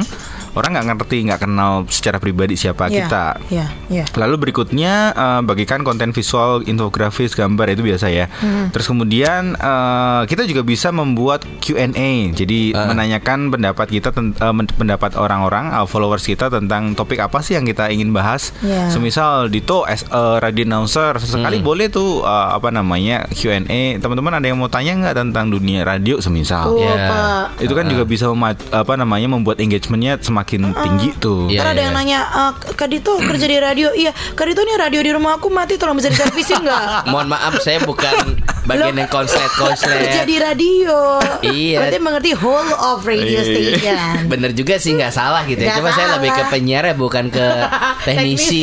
orang 0.56 0.72
nggak 0.74 0.88
ngerti, 0.90 1.18
nggak 1.26 1.42
kenal 1.42 1.74
secara 1.88 2.18
pribadi 2.18 2.56
siapa 2.56 2.88
Iya, 2.88 2.96
kita. 2.98 3.26
Iya, 3.50 3.66
iya. 3.90 4.06
Lalu 4.16 4.36
berikutnya 4.42 4.94
eh, 5.12 5.42
bagikan 5.44 5.84
konten 5.84 6.10
visual, 6.10 6.64
infografis, 6.64 7.32
gambar 7.32 7.70
itu 7.70 7.84
biasa 7.84 8.08
ya. 8.08 8.32
Hmm. 8.36 8.72
Terus 8.72 8.88
kemudian 8.88 9.54
eh, 9.54 10.22
kita 10.26 10.44
juga 10.44 10.64
bisa 10.64 10.90
membuat 10.90 11.44
Q&A. 11.60 11.92
Jadi 12.32 12.72
Ah. 12.72 12.88
menanyakan 12.88 13.50
pendapat 13.50 13.88
kita 13.90 14.10
men- 14.50 14.72
pendapat 14.72 15.14
orang-orang 15.14 15.70
eh, 15.70 15.86
followers 15.86 16.24
kita 16.24 16.48
tentang 16.48 16.94
topik 16.94 17.20
apa 17.20 17.40
sih 17.40 17.54
yang 17.54 17.64
kita 17.64 17.92
ingin 17.92 18.10
bahas. 18.10 18.56
Iya. 18.60 18.88
Semisal 18.90 19.48
Dito 19.48 19.84
as 19.84 20.08
a 20.10 20.40
radio 20.40 20.64
announcer 20.64 21.20
sesekali 21.20 21.60
Hmm. 21.60 21.66
boleh 21.66 21.88
tuh 21.88 22.24
eh, 22.24 22.48
apa 22.54 22.72
namanya 22.72 23.28
Q&A. 23.30 24.00
Teman-teman 24.00 24.34
ada 24.34 24.46
yang 24.46 24.56
mau 24.56 24.68
tanya 24.68 24.96
nggak 24.96 25.16
tentang 25.18 25.52
dunia 25.52 25.84
radio 25.84 26.18
semisal. 26.18 26.74
Iya. 26.76 26.96
Pak. 27.06 27.44
Itu 27.60 27.74
kan 27.74 27.86
juga 27.86 28.04
bisa 28.04 28.26
mema- 28.28 28.56
apa 28.72 28.94
namanya 28.96 29.28
membuat 29.28 29.60
engagementnya 29.60 30.16
semakin 30.18 30.45
tinggi 30.46 31.10
tuh. 31.16 31.48
Iya, 31.48 31.60
Ntar 31.60 31.68
ada 31.68 31.76
iya. 31.76 31.84
yang 31.84 31.94
nanya, 31.94 32.20
"Eh, 32.24 32.52
Kak 32.72 32.88
Dito 32.88 33.18
kerja 33.18 33.46
di 33.46 33.58
radio 33.58 33.88
Iya, 33.92 34.10
Kak 34.12 34.46
Dito 34.46 34.62
nih 34.62 34.78
radio 34.78 35.00
di 35.00 35.12
rumah 35.12 35.36
aku 35.36 35.48
mati 35.48 35.76
Tolong 35.76 35.96
bisa 35.96 36.08
diservisin 36.08 36.62
nggak? 36.62 36.82
Mohon 37.12 37.28
maaf 37.32 37.54
saya 37.60 37.80
bukan 37.80 38.38
bagian 38.64 38.92
Lo- 38.92 39.00
yang 39.00 39.10
konslet 39.10 39.46
Kerja 39.48 39.60
konslet. 39.60 40.24
di 40.24 40.38
radio 40.38 41.20
Iya. 41.42 41.78
Berarti 41.80 41.98
mengerti 42.00 42.32
whole 42.34 42.72
of 42.74 43.04
radio 43.04 43.40
Iya. 43.40 43.44
station 43.44 43.98
Bener 44.32 44.52
juga 44.52 44.76
sih 44.76 44.94
nggak 44.94 45.12
salah 45.12 45.44
gitu 45.44 45.60
ya. 45.60 45.76
Cuma 45.76 45.90
saya 45.90 46.16
lebih 46.16 46.32
ke 46.32 46.44
penyiar 46.48 46.84
ya 46.84 46.96
bukan 46.96 47.28
ke 47.28 47.46
teknisi 48.06 48.62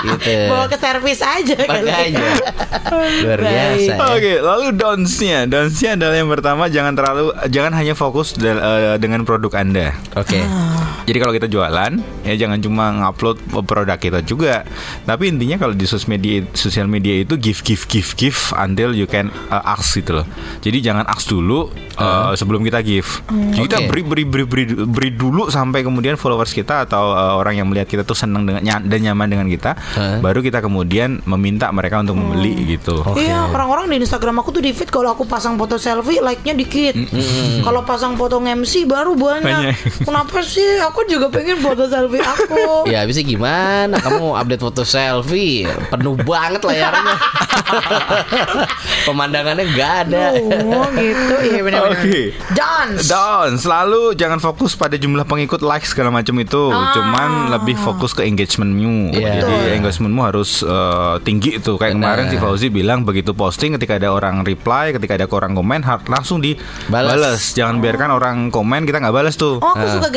gitu. 0.00 0.34
Bawa 0.48 0.66
ke 0.66 0.76
servis 0.76 1.20
aja 1.20 1.54
kali. 1.54 1.84
Makanya 1.84 2.26
luar 3.20 3.40
biasa. 3.40 3.92
ya. 3.92 3.96
Oke, 4.10 4.32
lalu 4.38 4.66
downs-nya. 4.72 5.38
Downs-nya 5.44 5.90
adalah 5.94 6.14
yang 6.14 6.28
pertama 6.28 6.62
jangan 6.66 6.92
terlalu 6.92 7.24
jangan 7.48 7.72
hanya 7.72 7.94
fokus 7.94 8.32
del- 8.32 8.58
eh, 8.58 8.96
dengan 8.96 9.22
produk 9.22 9.52
Anda. 9.56 9.96
Oke. 10.14 10.40
Jadi 11.04 11.18
kalau 11.20 11.32
kita 11.34 11.46
jualan, 11.50 11.92
ya 12.24 12.34
jangan 12.38 12.58
cuma 12.62 12.84
ngupload 13.04 13.38
produk 13.66 13.98
kita 13.98 14.20
juga. 14.22 14.64
Tapi 15.04 15.34
intinya 15.34 15.60
kalau 15.60 15.74
di 15.76 15.84
sosial 15.84 16.16
media 16.16 16.46
sosial 16.54 16.86
media 16.88 17.20
itu 17.20 17.34
give 17.36 17.60
give 17.66 17.84
give 17.90 18.10
give 18.16 18.40
until 18.56 18.94
you 18.94 19.04
can 19.04 19.28
uh, 19.50 19.74
ask 19.74 19.98
gitu 19.98 20.22
loh. 20.22 20.26
Jadi 20.64 20.80
jangan 20.80 21.04
ask 21.04 21.28
dulu 21.28 21.68
uh, 21.98 22.32
sebelum 22.38 22.64
kita 22.64 22.80
give. 22.80 23.20
Jadi 23.28 23.64
kita 23.68 23.78
Oke. 23.84 23.88
beri, 23.90 24.02
beri 24.02 24.24
beri 24.24 24.44
beri 24.44 24.64
beri 24.86 25.10
dulu 25.12 25.52
sampai 25.52 25.84
kemudian 25.84 26.16
followers 26.16 26.56
kita 26.56 26.88
atau 26.88 27.12
uh, 27.12 27.34
orang 27.36 27.60
yang 27.60 27.66
melihat 27.68 27.88
kita 27.90 28.02
tuh 28.02 28.16
senang 28.16 28.48
dengan 28.48 28.64
dan 28.64 29.00
nyaman 29.00 29.28
dengan 29.28 29.46
kita, 29.46 29.76
Heeh. 29.76 30.18
baru 30.24 30.40
kita 30.40 30.64
kemudian 30.64 31.20
meminta 31.28 31.68
mereka 31.70 32.00
untuk 32.00 32.16
membeli 32.16 32.76
gitu. 32.76 33.04
Iya, 33.14 33.52
orang-orang 33.52 33.92
di 33.92 34.02
Instagram 34.04 34.40
aku 34.40 34.56
tuh 34.56 34.62
di 34.64 34.72
feed 34.72 34.90
kalau 34.90 35.12
aku 35.12 35.28
pasang 35.28 35.54
foto 35.60 35.76
selfie 35.76 36.20
like-nya 36.24 36.56
dikit. 36.56 36.94
Kalau 37.62 37.84
pasang 37.84 38.16
foto 38.18 38.40
MC 38.40 38.88
baru 38.88 39.14
banyak. 39.14 39.44
Banyak. 39.44 39.74
Kenapa 40.06 40.38
sih? 40.42 40.73
Aku 40.84 41.00
juga 41.04 41.26
pengen 41.28 41.58
foto 41.58 41.86
selfie 41.86 42.20
aku. 42.20 42.84
Ya 42.92 43.02
bisa 43.04 43.20
gimana 43.20 43.96
Kamu 43.96 44.34
update 44.34 44.60
foto 44.60 44.82
selfie 44.82 45.64
Penuh 45.88 46.14
banget 46.18 46.60
layarnya 46.60 47.16
Pemandangannya 49.06 49.64
nggak 49.66 49.92
ada 50.04 50.24
Oh 50.64 50.86
gitu, 50.92 51.34
iya 51.44 51.60
benar-benar. 51.60 51.96
Oke. 51.96 52.32
Dance. 52.52 53.06
Down, 53.06 53.56
selalu 53.56 54.14
jangan 54.14 54.38
fokus 54.38 54.74
pada 54.74 54.94
jumlah 54.94 55.24
pengikut 55.24 55.60
like 55.60 55.84
segala 55.84 56.08
macam 56.10 56.34
itu, 56.36 56.62
Ah. 56.66 56.92
cuman 56.92 57.30
lebih 57.50 57.76
fokus 57.76 58.12
ke 58.12 58.24
engagementmu. 58.24 59.12
Iya. 59.12 59.40
Jadi 59.40 59.54
Betul. 59.54 59.76
engagementmu 59.80 60.20
harus 60.22 60.50
eh, 60.60 61.14
tinggi 61.22 61.58
itu. 61.58 61.76
Kayak 61.76 61.96
Benar. 61.96 62.04
kemarin 62.06 62.24
si 62.28 62.36
Fauzi 62.36 62.68
bilang 62.68 63.02
begitu 63.02 63.32
posting 63.32 63.74
ketika 63.74 63.96
ada 63.96 64.10
orang 64.10 64.42
reply, 64.42 64.92
ketika 64.92 65.14
ada 65.14 65.26
orang 65.28 65.52
komen 65.52 65.80
langsung 66.06 66.38
Balas. 66.40 67.16
dibales. 67.16 67.42
Jangan 67.54 67.76
biarkan 67.80 68.10
orang 68.10 68.36
komen 68.48 68.84
kita 68.84 68.98
nggak 69.00 69.14
balas 69.14 69.34
tuh. 69.34 69.58
Oh, 69.58 69.72
aku 69.72 69.86
suka 70.00 70.08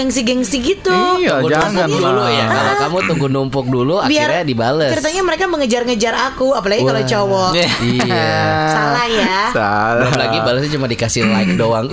gengsi-gengsi 0.47 0.79
gitu. 0.79 0.95
Iya, 1.19 1.43
Tunggu 1.43 1.49
jangan 1.51 1.71
numpuk 1.75 1.99
dulu 1.99 2.23
ya 2.31 2.45
Kalau 2.47 2.75
kamu 2.79 2.97
tunggu 3.07 3.27
numpuk 3.27 3.65
dulu 3.67 3.95
Akhirnya 3.99 4.43
dibales 4.47 4.89
Ceritanya 4.95 5.21
mereka 5.27 5.43
mengejar-ngejar 5.51 6.13
aku, 6.33 6.47
apalagi 6.55 6.81
kalau 6.87 7.03
cowok. 7.03 7.51
Iya 7.83 8.31
Salah 8.71 9.07
ya. 9.07 9.39
Salah. 9.51 10.07
Belum 10.07 10.15
lagi 10.15 10.37
balasnya 10.43 10.71
cuma 10.71 10.87
dikasih 10.87 11.21
like 11.27 11.53
doang 11.59 11.87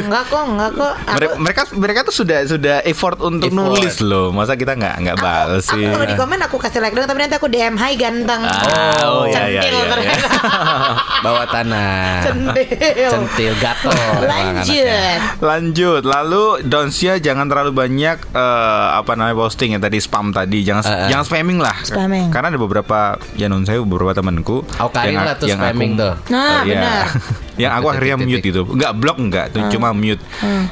Enggak 0.00 0.24
kok, 0.26 0.42
enggak 0.44 0.70
kok. 0.72 0.94
Aku, 0.96 1.14
Mereka, 1.14 1.34
mereka 1.38 1.62
mereka 1.74 2.00
tuh 2.02 2.14
sudah 2.14 2.38
sudah 2.44 2.76
effort 2.82 3.18
untuk 3.20 3.48
Effort. 3.48 3.58
nulis 3.70 3.96
loh. 4.00 4.30
Masa 4.30 4.54
kita 4.54 4.74
nggak 4.74 4.94
nggak 5.00 5.16
balas 5.18 5.68
aku 5.68 5.76
sih? 5.76 5.86
kalau 5.86 6.06
di 6.06 6.14
komen 6.14 6.40
aku 6.40 6.56
kasih 6.58 6.80
like 6.80 6.92
dong, 6.92 7.04
tapi 7.04 7.18
nanti 7.20 7.36
aku 7.36 7.46
DM 7.46 7.74
Hai 7.74 7.94
ganteng. 7.94 8.40
Ah, 8.40 9.04
oh, 9.04 9.24
iya, 9.26 9.46
iya, 9.48 9.60
iya, 9.62 9.82
ternyata. 9.86 10.28
Bawa 11.24 11.44
tanah 11.46 12.24
Centil. 12.24 13.10
Centil 13.10 13.52
gatel 13.58 13.92
anaknya. 13.92 14.64
Lanjut. 14.64 15.20
Lanjut, 15.40 16.02
lalu 16.02 16.44
downs-nya 16.64 17.18
jangan 17.18 17.46
terlalu 17.46 17.70
banyak 17.72 18.16
eh, 18.30 18.86
apa 18.94 19.12
namanya 19.14 19.36
posting 19.36 19.76
ya 19.76 19.80
tadi 19.80 19.98
spam 19.98 20.32
tadi, 20.32 20.62
jangan 20.62 20.82
Eh, 20.84 20.90
eh. 20.90 21.08
jangan 21.08 21.24
spamming 21.24 21.58
lah. 21.58 21.76
Spamming. 21.82 22.28
Karena 22.28 22.48
ada 22.48 22.60
beberapa 22.60 22.98
ya 23.34 23.48
non 23.48 23.64
saya 23.64 23.80
beberapa 23.80 24.12
temanku 24.12 24.64
Karin 24.94 25.18
lah 25.18 25.34
tuh 25.34 25.50
spamming 25.50 25.98
tuh. 25.98 26.14
Nah, 26.30 26.62
iya. 26.62 26.78
benar. 26.78 27.04
yang 27.54 27.72
aku 27.74 27.86
akhirnya 27.88 28.16
mute 28.16 28.46
itu. 28.46 28.62
Enggak 28.62 28.92
blok 28.94 29.18
enggak, 29.18 29.46
tuh 29.50 29.66
cuma 29.68 29.83
mute. 29.92 30.22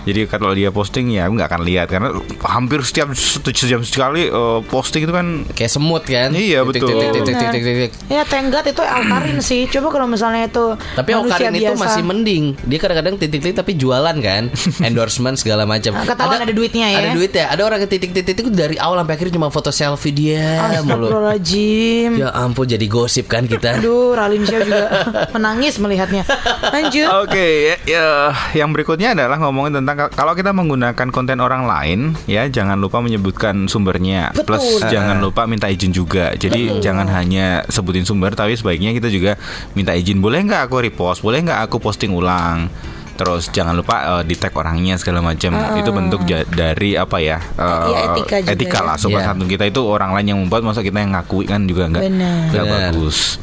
Jadi 0.06 0.30
kalau 0.30 0.54
dia 0.54 0.72
posting 0.72 1.12
ya 1.12 1.28
aku 1.28 1.36
nggak 1.36 1.50
akan 1.50 1.62
lihat 1.66 1.86
karena 1.90 2.08
hampir 2.46 2.80
setiap 2.86 3.12
satu 3.12 3.50
jam 3.52 3.82
sekali 3.82 4.30
eh, 4.30 4.58
posting 4.70 5.04
itu 5.04 5.12
kan 5.12 5.26
Kayak 5.52 5.72
semut 5.74 6.02
kan 6.06 6.30
Iya, 6.32 6.62
betul. 6.62 6.88
titik, 6.88 7.10
titik, 7.10 7.22
titik, 7.26 7.36
titik, 7.50 7.62
titik. 7.64 7.90
Ya 8.06 8.22
tenggat 8.22 8.64
itu 8.70 8.82
Alkarin 8.82 9.38
sih. 9.42 9.66
Coba 9.68 9.88
kalau 9.90 10.06
misalnya 10.06 10.46
itu 10.46 10.78
Tapi 10.94 11.10
Aukarin 11.12 11.52
itu 11.58 11.74
masih 11.74 12.02
mending. 12.06 12.44
Dia 12.64 12.78
kadang-kadang 12.78 13.14
titik-titik 13.18 13.58
tapi 13.58 13.74
jualan 13.74 14.16
kan, 14.22 14.48
endorsement 14.88 15.34
segala 15.34 15.66
macam. 15.66 15.98
Nah, 15.98 16.06
ketahuan 16.06 16.40
ada 16.46 16.54
duitnya 16.54 16.86
ya. 16.92 16.98
Ada 17.02 17.10
duitnya. 17.18 17.44
Ada 17.50 17.62
orang 17.66 17.78
yang 17.82 17.90
titik-titik 17.90 18.34
itu 18.46 18.50
dari 18.52 18.76
awal 18.78 19.02
sampai 19.02 19.14
akhir 19.18 19.28
cuma 19.34 19.48
foto 19.50 19.74
selfie 19.74 20.14
dia 20.14 20.78
mulu. 20.86 21.10
Astagfirullahaladzim. 21.10 22.10
Ya 22.20 22.28
ampun 22.36 22.66
jadi 22.68 22.86
gosip 22.86 23.26
kan 23.26 23.48
kita. 23.50 23.74
Aduh, 23.82 24.14
Ralin 24.14 24.46
Syah 24.46 24.62
juga 24.62 24.84
menangis 25.34 25.74
melihatnya. 25.82 26.22
Lanjut. 26.70 27.08
Oke, 27.26 27.46
ya, 27.72 27.76
ya, 27.88 28.06
yang 28.54 28.70
berikutnya 28.70 29.01
adalah 29.04 29.36
ngomongin 29.36 29.74
tentang 29.74 29.96
ka- 29.98 30.12
kalau 30.12 30.32
kita 30.32 30.50
menggunakan 30.50 31.08
konten 31.08 31.38
orang 31.38 31.64
lain, 31.64 32.00
ya 32.24 32.46
jangan 32.46 32.76
lupa 32.76 32.98
menyebutkan 32.98 33.66
sumbernya. 33.66 34.30
Betul. 34.30 34.54
Plus 34.54 34.62
jangan 34.84 35.18
lupa 35.18 35.44
minta 35.44 35.66
izin 35.66 35.90
juga. 35.90 36.30
Jadi 36.32 36.78
jangan 36.78 37.08
hanya 37.08 37.66
sebutin 37.66 38.02
sumber, 38.02 38.32
tapi 38.32 38.52
sebaiknya 38.52 38.92
kita 38.92 39.08
juga 39.08 39.34
minta 39.72 39.90
izin. 39.90 40.18
Boleh 40.18 40.42
nggak 40.42 40.62
aku 40.64 40.78
repost? 40.80 41.20
Boleh 41.20 41.42
nggak 41.42 41.60
aku 41.62 41.76
posting 41.78 42.12
ulang? 42.12 42.70
Terus 43.12 43.48
jangan 43.48 43.74
lupa 43.74 43.96
eh, 44.18 44.24
di 44.24 44.34
tag 44.34 44.50
orangnya 44.52 44.96
segala 44.96 45.20
macam. 45.20 45.52
Itu 45.74 45.90
bentuk 45.90 46.24
ja- 46.24 46.44
dari 46.44 46.94
apa 46.94 47.18
ya? 47.18 47.38
eh, 47.38 47.86
Ya, 47.88 47.98
etika 48.08 48.36
juga 48.40 48.66
ya. 48.72 48.80
lah. 48.82 48.96
Sobat 48.96 49.20
Iya. 49.20 49.26
santun 49.28 49.46
kita 49.46 49.64
itu 49.64 49.80
orang 49.82 50.12
lain 50.12 50.26
yang 50.28 50.38
membuat, 50.40 50.62
masa 50.62 50.80
kita 50.80 50.96
yang 50.96 51.12
ngakui 51.12 51.44
kan 51.44 51.64
juga 51.64 51.86
nggak 51.88 52.02
nggak 52.50 52.64
Benar. 52.64 52.90
bagus. 52.90 53.36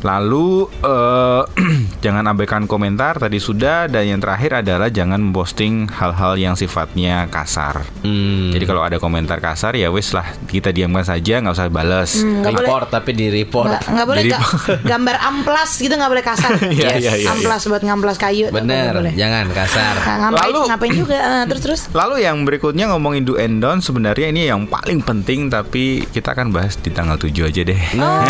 Lalu 0.00 0.70
eh, 0.80 1.42
jangan 2.04 2.24
abaikan 2.28 2.64
komentar 2.64 3.18
tadi 3.18 3.38
sudah 3.38 3.86
dan 3.86 4.06
yang 4.06 4.20
terakhir 4.20 4.62
adalah 4.62 4.88
jangan 4.88 5.18
memposting 5.20 5.90
hal-hal 5.90 6.34
yang 6.34 6.54
sifatnya 6.54 7.26
kasar. 7.28 7.82
Hmm. 8.02 8.54
Jadi 8.54 8.64
kalau 8.64 8.82
ada 8.82 8.96
komentar 8.96 9.38
kasar 9.38 9.74
ya 9.74 9.90
wes 9.90 10.10
lah 10.12 10.26
kita 10.46 10.70
diamkan 10.70 11.02
saja 11.02 11.42
nggak 11.42 11.54
usah 11.54 11.68
balas. 11.68 12.20
Hmm, 12.20 12.42
nggak 12.42 12.52
boleh 12.54 12.66
report 12.66 12.86
tapi 12.88 13.10
di 13.12 13.26
report. 13.28 13.70
nggak, 13.80 14.06
boleh 14.06 14.22
ga- 14.26 14.46
gambar 14.92 15.16
amplas 15.18 15.70
gitu 15.78 15.94
nggak 15.94 16.10
boleh 16.10 16.24
kasar. 16.24 16.50
Iya, 16.68 16.94
iya, 17.00 17.12
iya, 17.16 17.28
amplas 17.32 17.66
buat 17.66 17.82
ngamplas 17.82 18.16
kayu. 18.20 18.52
Bener, 18.54 18.92
boleh. 18.94 19.12
jangan 19.16 19.50
kasar. 19.50 19.94
Nah, 19.98 20.16
ngapain, 20.28 20.42
Lalu- 20.46 20.66
ngapain 20.68 20.92
juga 20.94 21.16
Ah, 21.18 21.44
terus 21.50 21.62
terus. 21.64 21.80
Lalu 21.90 22.22
yang 22.22 22.46
berikutnya 22.46 22.86
ngomongin 22.88 23.26
do 23.26 23.34
and 23.34 23.58
don't 23.58 23.82
sebenarnya 23.82 24.30
ini 24.30 24.46
yang 24.46 24.64
paling 24.64 25.02
penting 25.02 25.50
tapi 25.50 26.06
kita 26.08 26.32
akan 26.32 26.54
bahas 26.54 26.78
di 26.78 26.94
tanggal 26.94 27.18
7 27.18 27.34
aja 27.48 27.62
deh. 27.64 27.80
Oh. 27.98 28.22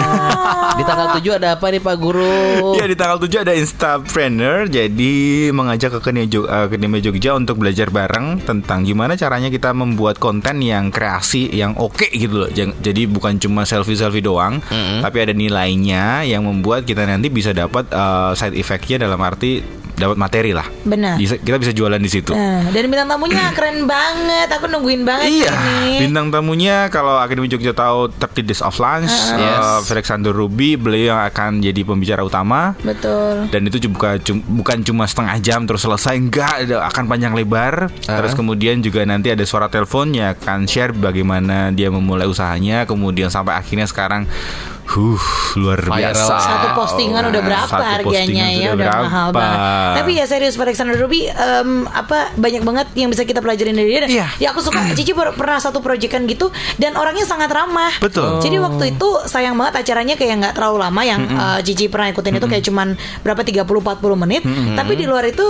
Di 0.79 0.87
tanggal 0.87 1.19
7 1.19 1.39
ada 1.39 1.58
apa 1.59 1.67
nih 1.69 1.83
Pak 1.83 1.97
Guru? 1.97 2.39
Ya 2.79 2.87
di 2.87 2.95
tanggal 2.95 3.19
7 3.19 3.43
ada 3.43 3.53
Instapreneur 3.53 4.67
Jadi 4.67 5.15
mengajak 5.51 5.91
ke 5.91 5.99
Akademi 6.01 6.27
Jog- 6.27 6.47
Akademi 6.47 6.99
Jogja 6.99 7.35
untuk 7.35 7.59
belajar 7.59 7.89
bareng 7.89 8.39
Tentang 8.41 8.83
gimana 8.83 9.15
caranya 9.15 9.49
kita 9.49 9.73
membuat 9.73 10.17
konten 10.17 10.61
yang 10.61 10.89
kreasi 10.89 11.51
Yang 11.51 11.75
oke 11.77 12.07
gitu 12.09 12.35
loh 12.39 12.51
Jadi 12.55 13.03
bukan 13.05 13.37
cuma 13.37 13.65
selfie-selfie 13.65 14.23
doang 14.23 14.63
Tapi 15.03 15.17
ada 15.19 15.33
nilainya 15.33 16.23
yang 16.23 16.43
membuat 16.43 16.85
kita 16.85 17.03
nanti 17.03 17.27
bisa 17.29 17.51
dapat 17.51 17.89
eh, 17.89 18.31
side 18.33 18.55
effect-nya 18.55 19.01
dalam 19.01 19.19
arti 19.19 19.61
dapat 19.91 20.15
materi 20.15 20.55
lah 20.55 20.63
Benar. 20.81 21.19
Bisa- 21.19 21.37
Kita 21.37 21.59
bisa 21.59 21.73
jualan 21.73 21.99
di 21.99 22.07
situ 22.07 22.31
Nah, 22.31 22.71
dan 22.71 22.87
bintang 22.87 23.11
tamunya 23.11 23.51
keren 23.59 23.83
banget. 23.83 24.47
Aku 24.49 24.69
nungguin 24.69 25.03
banget 25.03 25.27
Iya, 25.27 25.51
ini. 25.51 26.07
bintang 26.07 26.31
tamunya 26.31 26.87
kalau 26.87 27.19
Akademi 27.19 27.47
Jogja 27.47 27.73
tahu 27.73 28.07
30 28.09 28.47
Days 28.47 28.63
of 28.63 28.79
Lunch, 28.79 29.11
Uh-uh. 29.11 29.35
Yes. 29.35 29.59
eh, 29.83 29.91
Alexander 29.91 30.31
Ruby, 30.31 30.79
beliau 30.79 31.13
yang 31.13 31.23
akan 31.25 31.48
jadi 31.59 31.81
pembicara 31.83 32.21
utama. 32.21 32.77
Betul. 32.81 33.49
dan 33.49 33.65
itu 33.65 33.79
juga 33.81 34.17
cum- 34.19 34.45
bukan 34.45 34.83
cuma 34.83 35.05
setengah 35.05 35.37
jam 35.39 35.65
terus 35.65 35.81
selesai 35.81 36.15
enggak 36.15 36.53
ada- 36.65 36.85
akan 36.85 37.05
panjang 37.07 37.33
lebar 37.33 37.89
terus 38.03 38.33
kemudian 38.33 38.79
juga 38.79 39.03
nanti 39.03 39.31
ada 39.31 39.41
suara 39.43 39.67
telepon 39.67 40.11
yang 40.11 40.35
akan 40.35 40.65
share 40.65 40.93
bagaimana 40.93 41.71
dia 41.71 41.89
memulai 41.89 42.25
usahanya 42.25 42.85
kemudian 42.85 43.29
sampai 43.29 43.55
akhirnya 43.55 43.85
sekarang 43.85 44.29
Huh, 44.89 45.21
luar 45.55 45.79
Viral. 45.79 46.17
biasa. 46.17 46.35
Satu 46.35 46.69
postingan 46.73 47.23
udah 47.25 47.43
berapa 47.43 47.69
Satu 47.69 47.85
harganya 47.85 48.47
ya 48.49 48.73
udah 48.73 48.81
berapa. 48.81 49.05
mahal 49.05 49.29
banget. 49.31 49.59
Tapi 49.95 50.11
ya 50.15 50.25
serius 50.25 50.55
Pak 50.55 50.65
Alexander 50.65 50.97
Ruby 50.97 51.29
em, 51.29 51.71
apa 51.87 52.33
banyak 52.35 52.63
banget 52.63 52.87
yang 52.95 53.09
bisa 53.09 53.23
kita 53.23 53.39
pelajarin 53.39 53.73
dari 53.73 53.85
dia. 53.87 54.01
Iya. 54.03 54.27
Ya 54.39 54.49
aku 54.49 54.61
suka 54.61 54.81
Cici 54.91 55.13
per- 55.13 55.35
pernah 55.35 55.59
satu 55.59 55.79
proyekan 55.79 56.25
gitu 56.25 56.49
dan 56.75 56.95
orangnya 56.95 57.23
sangat 57.23 57.49
ramah. 57.49 57.93
Betul. 57.99 58.41
Jadi 58.41 58.57
waktu 58.57 58.85
itu 58.91 59.09
sayang 59.25 59.55
banget 59.55 59.79
acaranya 59.79 60.15
kayak 60.15 60.35
nggak 60.39 60.55
terlalu 60.55 60.81
lama 60.81 61.03
yang 61.03 61.21
eh, 61.23 61.61
Cici 61.63 61.87
pernah 61.87 62.09
ikutin 62.09 62.35
itu 62.35 62.47
kayak 62.47 62.65
cuman 62.65 62.89
berapa 63.21 63.43
30 63.43 63.69
40 63.69 64.01
menit. 64.19 64.43
Tapi 64.73 64.93
di 64.95 65.05
luar 65.05 65.25
itu 65.25 65.45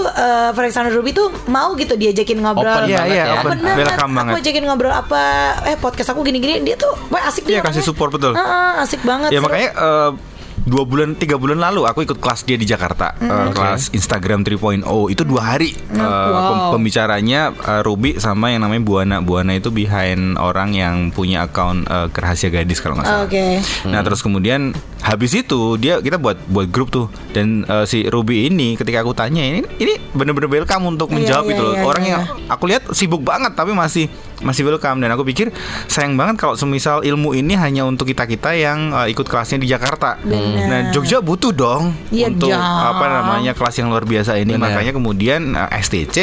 Pak 0.48 0.59
Alexander 0.59 0.90
Ruby 0.90 1.12
tuh 1.12 1.31
mau 1.46 1.72
gitu 1.74 1.94
diajakin 1.94 2.38
ngobrol. 2.38 2.66
Open 2.68 2.87
Iya, 2.87 2.98
banget 2.98 3.14
iya, 3.14 3.24
ya. 3.24 3.38
open. 3.38 3.59
Banget. 3.61 4.27
Aku 4.29 4.37
ajakin 4.37 4.62
ngobrol 4.64 4.90
apa 4.90 5.22
eh 5.64 5.77
podcast 5.77 6.11
aku 6.11 6.20
gini-gini 6.22 6.59
dia 6.61 6.74
tuh 6.74 6.90
wah, 7.09 7.22
asik 7.24 7.44
Iya, 7.44 7.48
dia 7.48 7.61
kasih 7.61 7.79
orangnya. 7.79 7.87
support, 7.87 8.11
betul. 8.11 8.33
Heeh, 8.33 8.72
asik 8.81 9.01
banget. 9.03 9.28
Ya 9.29 9.38
seru. 9.38 9.45
makanya 9.45 9.71
eh, 9.73 10.12
dua 10.61 10.83
bulan 10.83 11.14
tiga 11.14 11.38
bulan 11.38 11.57
lalu 11.57 11.87
aku 11.87 12.03
ikut 12.03 12.19
kelas 12.19 12.43
dia 12.43 12.55
di 12.55 12.64
Jakarta. 12.64 13.14
Eh, 13.17 13.49
kelas 13.51 13.88
Instagram 13.91 14.43
3.0 14.43 14.85
itu 15.09 15.23
dua 15.23 15.55
hari. 15.55 15.73
Eh, 15.73 15.97
pem- 15.97 16.75
pembicaranya 16.75 17.41
eh, 17.55 17.81
Ruby 17.81 18.19
sama 18.19 18.49
yang 18.49 18.62
namanya 18.62 18.83
Buana. 18.83 19.17
Buana 19.19 19.55
itu 19.55 19.71
behind 19.71 20.37
orang 20.37 20.73
yang 20.73 20.95
punya 21.09 21.45
akun 21.45 21.83
eh, 21.83 22.07
Rahasia 22.11 22.49
Gadis 22.49 22.79
kalau 22.79 22.97
nggak 22.97 23.07
salah. 23.07 23.25
Oke. 23.25 23.45
Nah 23.87 24.01
terus 24.03 24.21
kemudian 24.21 24.73
habis 24.99 25.33
itu 25.33 25.79
dia 25.79 25.99
kita 25.99 26.19
buat 26.19 26.37
buat 26.45 26.69
grup 26.69 26.91
tuh. 26.91 27.07
Dan 27.31 27.64
eh, 27.64 27.85
si 27.85 28.05
Ruby 28.05 28.47
ini 28.47 28.75
ketika 28.75 29.01
aku 29.01 29.12
tanya 29.12 29.41
ini 29.41 29.62
ini 29.79 29.95
bener-bener 30.11 30.51
welcome 30.53 30.91
untuk 30.91 31.09
Iya, 31.09 31.17
menjawab 31.17 31.45
iya, 31.45 31.51
gitu 31.51 31.62
loh. 31.62 31.75
iya, 31.75 31.85
orang 31.87 32.05
iya. 32.05 32.12
yang 32.12 32.23
aku 32.47 32.64
lihat 32.67 32.83
sibuk 32.91 33.23
banget 33.23 33.55
tapi 33.55 33.73
masih 33.73 34.11
masih 34.40 34.62
welcome 34.62 34.98
dan 34.98 35.11
aku 35.11 35.22
pikir 35.22 35.51
sayang 35.85 36.14
banget 36.14 36.38
kalau 36.38 36.55
semisal 36.55 37.03
ilmu 37.03 37.33
ini 37.33 37.55
hanya 37.55 37.83
untuk 37.83 38.07
kita 38.07 38.24
kita 38.24 38.55
yang 38.55 38.94
eh, 38.94 39.11
ikut 39.11 39.24
kelasnya 39.24 39.59
di 39.59 39.66
Jakarta. 39.66 40.16
Nah 40.22 40.90
Jogja 40.90 41.18
butuh 41.18 41.51
dong 41.51 41.92
Iya 42.09 42.31
untuk 42.31 42.48
dong. 42.48 42.61
apa 42.61 43.05
namanya 43.05 43.53
kelas 43.53 43.74
yang 43.77 43.90
luar 43.90 44.03
biasa 44.03 44.37
ini 44.37 44.55
Benar. 44.55 44.70
makanya 44.70 44.92
kemudian 44.94 45.40
eh, 45.53 45.68
STC 45.79 46.16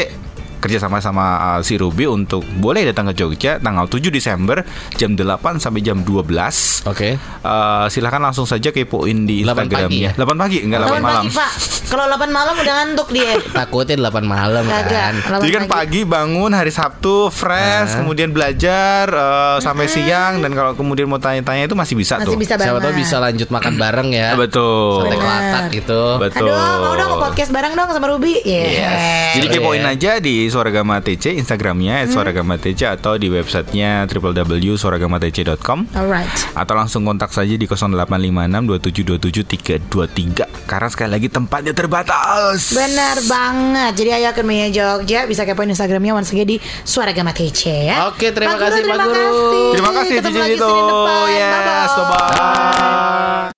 kerja 0.66 0.82
sama 0.82 0.98
sama 0.98 1.26
uh, 1.38 1.62
si 1.62 1.78
Ruby 1.78 2.10
untuk 2.10 2.42
boleh 2.58 2.82
datang 2.84 3.06
ke 3.08 3.14
Jogja 3.16 3.62
tanggal 3.62 3.86
7 3.86 4.02
Desember 4.10 4.66
jam 4.94 5.14
8 5.14 5.22
sampai 5.56 5.80
jam 5.80 6.02
12 6.02 6.26
Oke. 6.86 7.10
Eh, 7.16 7.86
silahkan 7.88 8.18
langsung 8.20 8.44
saja 8.44 8.70
kepoin 8.70 9.24
di 9.24 9.42
8 9.42 9.54
Instagramnya. 9.62 9.86
pagi 9.86 10.00
ya? 10.02 10.12
8 10.18 10.34
pagi 10.36 10.58
enggak 10.60 10.80
8 10.82 10.90
8 10.90 10.98
malam. 11.00 11.06
pagi 11.22 11.30
Pak 11.32 11.52
Kalau 11.86 12.04
8 12.10 12.26
malam 12.30 12.54
udah 12.56 12.74
ngantuk 12.76 13.08
dia 13.10 13.32
Takutnya 13.58 13.96
8 14.04 14.26
malam 14.26 14.64
kan. 14.66 15.14
8 15.22 15.46
Jadi 15.46 15.54
kan 15.54 15.66
pagi 15.68 16.02
bangun 16.02 16.50
hari 16.50 16.70
Sabtu 16.70 17.30
fresh, 17.30 17.94
kemudian 17.96 18.30
belajar 18.30 19.06
eh, 19.06 19.58
sampai 19.60 19.86
siang 19.86 20.42
dan 20.42 20.52
kalau 20.52 20.74
kemudian 20.74 21.06
mau 21.06 21.18
tanya-tanya 21.18 21.66
itu 21.66 21.76
masih 21.76 21.94
bisa 21.94 22.18
Masih 22.18 22.34
tuh. 22.34 22.38
bisa 22.38 22.54
banget 22.56 22.66
Siapa 22.68 22.80
tahu 22.82 22.94
bisa 22.96 23.16
lanjut 23.20 23.48
makan 23.48 23.74
bareng 23.76 24.10
ya. 24.10 24.30
Betul. 24.34 24.98
Sate 24.98 25.08
Benar. 25.08 25.22
kelatak 25.22 25.66
gitu. 25.72 26.02
Betul. 26.18 26.48
Aduh 26.48 26.74
mau 26.80 26.94
dong 26.96 27.12
podcast 27.20 27.52
bareng 27.52 27.74
dong 27.74 27.90
sama 27.92 28.08
Ruby 28.08 28.34
yeah. 28.42 29.34
Jadi 29.34 29.46
Seru 29.46 29.56
kepoin 29.56 29.82
ya. 29.82 29.92
aja 29.92 30.12
di 30.18 30.48
Suaragama 30.56 31.04
TC 31.04 31.36
Instagramnya 31.36 32.08
Suaragama 32.08 32.56
TC 32.56 32.88
atau 32.88 33.20
di 33.20 33.28
websitenya 33.28 34.08
www.suaragamatc.com 34.08 35.92
Alright 35.92 36.32
atau 36.56 36.74
langsung 36.74 37.04
kontak 37.04 37.30
saja 37.30 37.52
di 37.52 37.68
0856 37.68 38.64
2727 39.20 39.92
323 39.92 40.66
karena 40.66 40.88
sekali 40.88 41.10
lagi 41.12 41.28
tempatnya 41.28 41.76
terbatas. 41.76 42.72
Benar 42.72 43.20
banget 43.22 43.92
Jadi 43.94 44.10
ayo 44.14 44.32
ke 44.32 44.42
Mia 44.42 44.66
Jogja 44.68 45.26
Bisa 45.26 45.44
kepoin 45.44 45.68
Instagramnya 45.68 46.16
Once 46.16 46.32
again 46.32 46.48
di 46.48 46.58
Suara 46.82 47.12
Gama 47.12 47.30
TC 47.30 47.62
ya 47.86 48.08
Oke, 48.08 48.32
terima 48.32 48.56
Pak 48.56 48.64
Guru, 48.64 48.72
kasih, 48.72 48.82
Pak 48.82 48.88
terima 48.88 49.04
Guru. 49.04 49.14
kasih. 49.14 49.72
Terima 49.74 49.92
kasih 49.92 50.16
Ketemu 50.16 50.32
Cici 50.32 50.40
lagi 50.40 50.56
itu. 50.56 50.64
Senin 50.66 50.86
depan 50.88 51.26
Yes, 51.28 51.92
Bye-bye. 51.92 52.00
bye-bye. 52.00 53.56